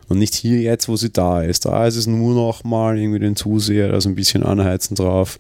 [0.07, 1.65] Und nicht hier jetzt, wo sie da ist.
[1.65, 5.37] Da ist es nur noch mal irgendwie den Zuseher, also ein bisschen anheizen drauf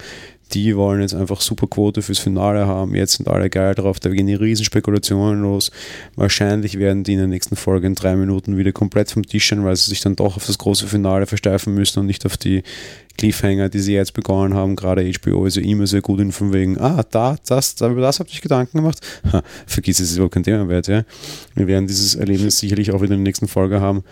[0.53, 2.95] die wollen jetzt einfach super Quote fürs Finale haben.
[2.95, 5.71] Jetzt sind alle geil drauf, da gehen die Riesenspekulationen los.
[6.15, 9.63] Wahrscheinlich werden die in der nächsten Folge in drei Minuten wieder komplett vom Tisch sein,
[9.63, 12.63] weil sie sich dann doch auf das große Finale versteifen müssen und nicht auf die
[13.17, 14.75] Cliffhanger, die sie jetzt begonnen haben.
[14.75, 18.19] Gerade HBO ist ja immer sehr gut in von wegen, ah, da, das, über das
[18.19, 18.99] habt ihr Gedanken gemacht.
[19.31, 21.03] Ha, vergiss es, ist überhaupt kein Thema wert, ja.
[21.55, 24.03] Wir werden dieses Erlebnis sicherlich auch wieder in der nächsten Folge haben.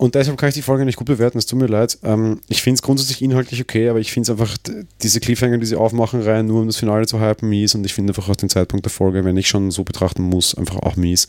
[0.00, 1.98] Und deshalb kann ich die Folge nicht gut bewerten, es tut mir leid.
[2.04, 4.56] Ähm, ich finde es grundsätzlich inhaltlich okay, aber ich finde es einfach,
[5.02, 7.74] diese Cliffhanger, die sie aufmachen, rein, nur um das Finale zu hypen, mies.
[7.74, 10.54] Und ich finde einfach auch den Zeitpunkt der Folge, wenn ich schon so betrachten muss,
[10.54, 11.28] einfach auch mies.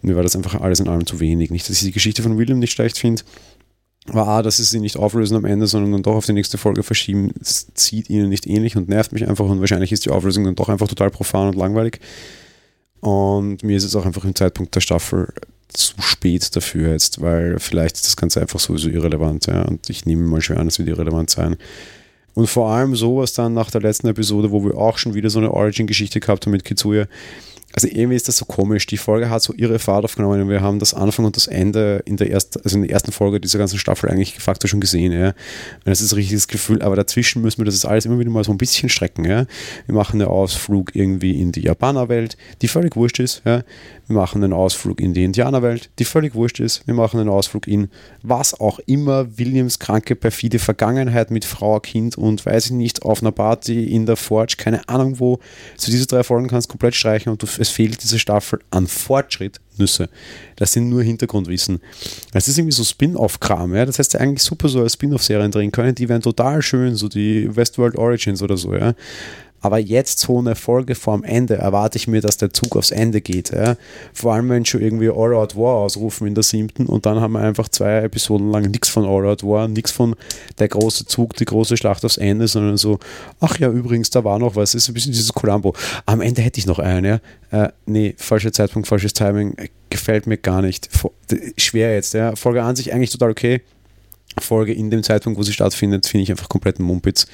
[0.00, 1.50] Mir war das einfach alles in allem zu wenig.
[1.50, 3.22] Nicht, dass ich die Geschichte von William nicht schlecht finde,
[4.08, 6.56] aber A, dass sie sie nicht auflösen am Ende, sondern dann doch auf die nächste
[6.56, 9.44] Folge verschieben, das zieht ihnen nicht ähnlich und nervt mich einfach.
[9.44, 12.00] Und wahrscheinlich ist die Auflösung dann doch einfach total profan und langweilig.
[13.00, 15.34] Und mir ist es auch einfach im Zeitpunkt der Staffel
[15.68, 19.46] zu spät dafür jetzt, weil vielleicht ist das Ganze einfach sowieso irrelevant.
[19.46, 19.62] Ja?
[19.62, 21.56] Und ich nehme mal schwer an, es wird irrelevant sein.
[22.34, 25.38] Und vor allem sowas dann nach der letzten Episode, wo wir auch schon wieder so
[25.38, 27.06] eine Origin-Geschichte gehabt haben mit Kitsuya,
[27.76, 28.86] also irgendwie ist das so komisch.
[28.86, 32.02] Die Folge hat so ihre Fahrt aufgenommen und wir haben das Anfang und das Ende
[32.06, 35.12] in der, erst, also in der ersten Folge dieser ganzen Staffel eigentlich facto schon gesehen.
[35.12, 35.28] Ja.
[35.28, 38.44] Und das ist ein richtiges Gefühl, aber dazwischen müssen wir das alles immer wieder mal
[38.44, 39.26] so ein bisschen strecken.
[39.26, 39.44] Ja.
[39.84, 43.42] Wir machen einen Ausflug irgendwie in die Japanerwelt, die völlig wurscht ist.
[43.44, 43.62] Ja.
[44.08, 46.86] Wir machen einen Ausflug in die Indianerwelt, die völlig wurscht ist.
[46.86, 47.88] Wir machen einen Ausflug in
[48.22, 53.20] was auch immer Williams kranke, perfide Vergangenheit mit Frau, Kind und weiß ich nicht, auf
[53.20, 55.40] einer Party in der Forge, keine Ahnung wo.
[55.76, 58.86] So diese drei Folgen kannst du komplett streichen und du es fehlt diese Staffel an
[58.86, 60.08] Fortschritt Nüsse.
[60.56, 61.80] Das sind nur Hintergrundwissen.
[62.32, 63.74] Das ist irgendwie so Spin-off-Kram.
[63.74, 63.84] Ja?
[63.84, 65.94] Das heißt ja eigentlich super so als Spin-off-Serien drehen können.
[65.94, 68.74] Die wären total schön, so die Westworld Origins oder so.
[68.74, 68.94] Ja?
[69.66, 73.20] Aber jetzt so eine Folge vorm Ende erwarte ich mir, dass der Zug aufs Ende
[73.20, 73.50] geht.
[73.50, 73.74] Ja?
[74.14, 77.32] Vor allem, wenn schon irgendwie All Out War ausrufen in der siebten und dann haben
[77.32, 80.14] wir einfach zwei Episoden lang nichts von All Out War, nichts von
[80.60, 83.00] der große Zug, die große Schlacht aufs Ende, sondern so,
[83.40, 84.76] ach ja, übrigens, da war noch was.
[84.76, 85.74] Ist ein bisschen dieses Columbo.
[86.04, 87.64] Am Ende hätte ich noch einen, ja.
[87.64, 89.56] Äh, nee, falscher Zeitpunkt, falsches Timing,
[89.90, 90.88] gefällt mir gar nicht.
[91.56, 92.36] Schwer jetzt, ja.
[92.36, 93.62] Folge an sich eigentlich total okay
[94.40, 97.26] Folge in dem Zeitpunkt, wo sie stattfindet, finde ich einfach komplett ein Mumpitz.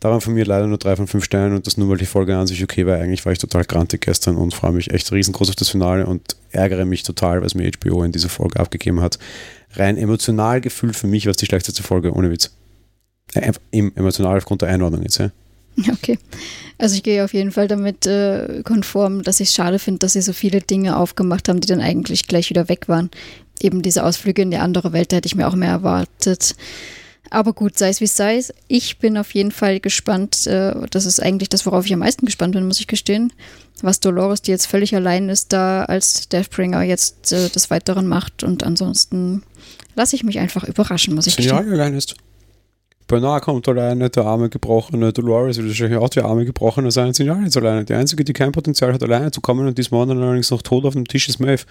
[0.00, 2.36] Daran von mir leider nur drei von fünf Sternen und das nur, weil die Folge
[2.36, 2.98] an sich okay war.
[2.98, 6.36] Eigentlich war ich total grantig gestern und freue mich echt riesengroß auf das Finale und
[6.50, 9.18] ärgere mich total, was mir HBO in dieser Folge abgegeben hat.
[9.76, 12.50] Rein emotional gefühlt für mich war es die schlechteste Folge, ohne Witz.
[13.34, 15.30] Äh, emotional aufgrund der Einordnung jetzt, ja.
[15.92, 16.18] Okay.
[16.78, 20.12] Also ich gehe auf jeden Fall damit äh, konform, dass ich es schade finde, dass
[20.12, 23.10] sie so viele Dinge aufgemacht haben, die dann eigentlich gleich wieder weg waren
[23.64, 26.54] eben diese Ausflüge in die andere Welt, da hätte ich mir auch mehr erwartet.
[27.30, 28.40] Aber gut, sei es wie es sei.
[28.68, 30.46] Ich bin auf jeden Fall gespannt.
[30.46, 33.32] Äh, das ist eigentlich das, worauf ich am meisten gespannt bin, muss ich gestehen.
[33.82, 38.44] Was Dolores, die jetzt völlig allein ist, da als Deathbringer jetzt äh, des Weiteren macht.
[38.44, 39.42] Und ansonsten
[39.96, 41.66] lasse ich mich einfach überraschen, muss ich gestehen.
[41.66, 42.14] Ja, allein ist.
[43.06, 47.26] Bernard kommt alleine, der arme Gebrochene, Dolores wird wahrscheinlich auch der arme Gebrochene sein, sind
[47.26, 47.84] ja jetzt alleine.
[47.84, 50.94] Die einzige, die kein Potenzial hat, alleine zu kommen und diesmal allerdings noch tot auf
[50.94, 51.64] dem Tisch ist Maeve.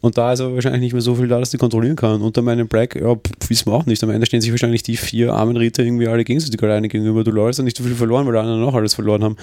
[0.00, 2.22] Und da ist aber wahrscheinlich nicht mehr so viel da, dass die kontrollieren kann.
[2.22, 4.02] Unter meinem Black, ja, pff, wissen wir auch nicht.
[4.04, 7.58] Am Ende stehen sich wahrscheinlich die vier armen Ritter irgendwie alle gegenseitig alleine gegenüber Dolores
[7.58, 9.36] und nicht so viel verloren, weil die anderen auch alles verloren haben.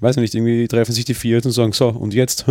[0.00, 2.44] Weiß ich nicht, irgendwie treffen sich die vier und sagen, so, und jetzt?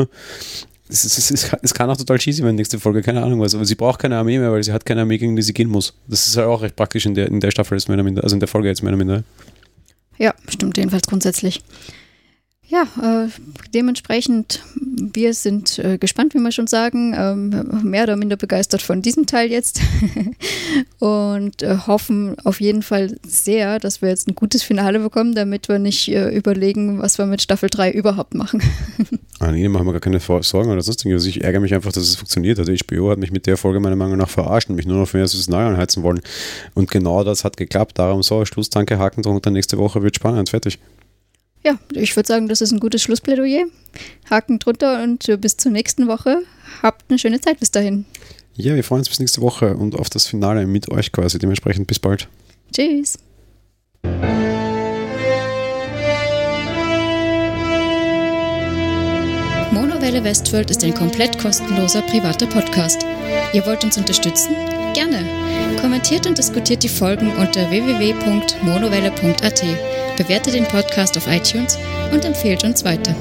[0.89, 3.55] Es, es, es, es, kann auch total cheesy werden, nächste Folge, keine Ahnung was.
[3.55, 5.69] Aber sie braucht keine Armee mehr, weil sie hat keine Armee, gegen die sie gehen
[5.69, 5.93] muss.
[6.07, 8.23] Das ist halt auch recht praktisch in der, in der Staffel, jetzt mehr oder minder,
[8.23, 9.23] also in der Folge jetzt mehr oder minder.
[10.17, 11.61] Ja, stimmt jedenfalls grundsätzlich.
[12.67, 13.27] Ja, äh,
[13.73, 19.01] dementsprechend, wir sind äh, gespannt, wie wir schon sagen, ähm, mehr oder minder begeistert von
[19.01, 19.81] diesem Teil jetzt
[20.99, 25.67] und äh, hoffen auf jeden Fall sehr, dass wir jetzt ein gutes Finale bekommen, damit
[25.67, 28.63] wir nicht äh, überlegen, was wir mit Staffel 3 überhaupt machen.
[29.39, 31.25] ah, nee, machen wir gar keine Sorgen oder sonst irgendwas.
[31.25, 32.67] Ich ärgere mich einfach, dass es funktioniert hat.
[32.67, 35.19] HBO hat mich mit der Folge meiner Meinung nach verarscht und mich nur noch für
[35.19, 36.21] das Neue anheizen wollen.
[36.75, 37.99] Und genau das hat geklappt.
[37.99, 40.79] Darum so, Schluss, danke, Haken drunter, nächste Woche wird spannend, fertig.
[41.65, 43.65] Ja, ich würde sagen, das ist ein gutes Schlussplädoyer.
[44.29, 46.39] Haken drunter und bis zur nächsten Woche.
[46.81, 48.05] Habt eine schöne Zeit bis dahin.
[48.55, 51.39] Ja, wir freuen uns bis nächste Woche und auf das Finale mit euch quasi.
[51.39, 52.27] Dementsprechend bis bald.
[52.73, 53.17] Tschüss.
[59.71, 63.05] Monowelle Westworld ist ein komplett kostenloser privater Podcast.
[63.53, 64.53] Ihr wollt uns unterstützen?
[64.93, 65.25] Gerne.
[65.81, 69.63] Kommentiert und diskutiert die Folgen unter www.monowelle.at.
[70.17, 71.77] Bewertet den Podcast auf iTunes
[72.11, 73.15] und empfehlt uns weiter.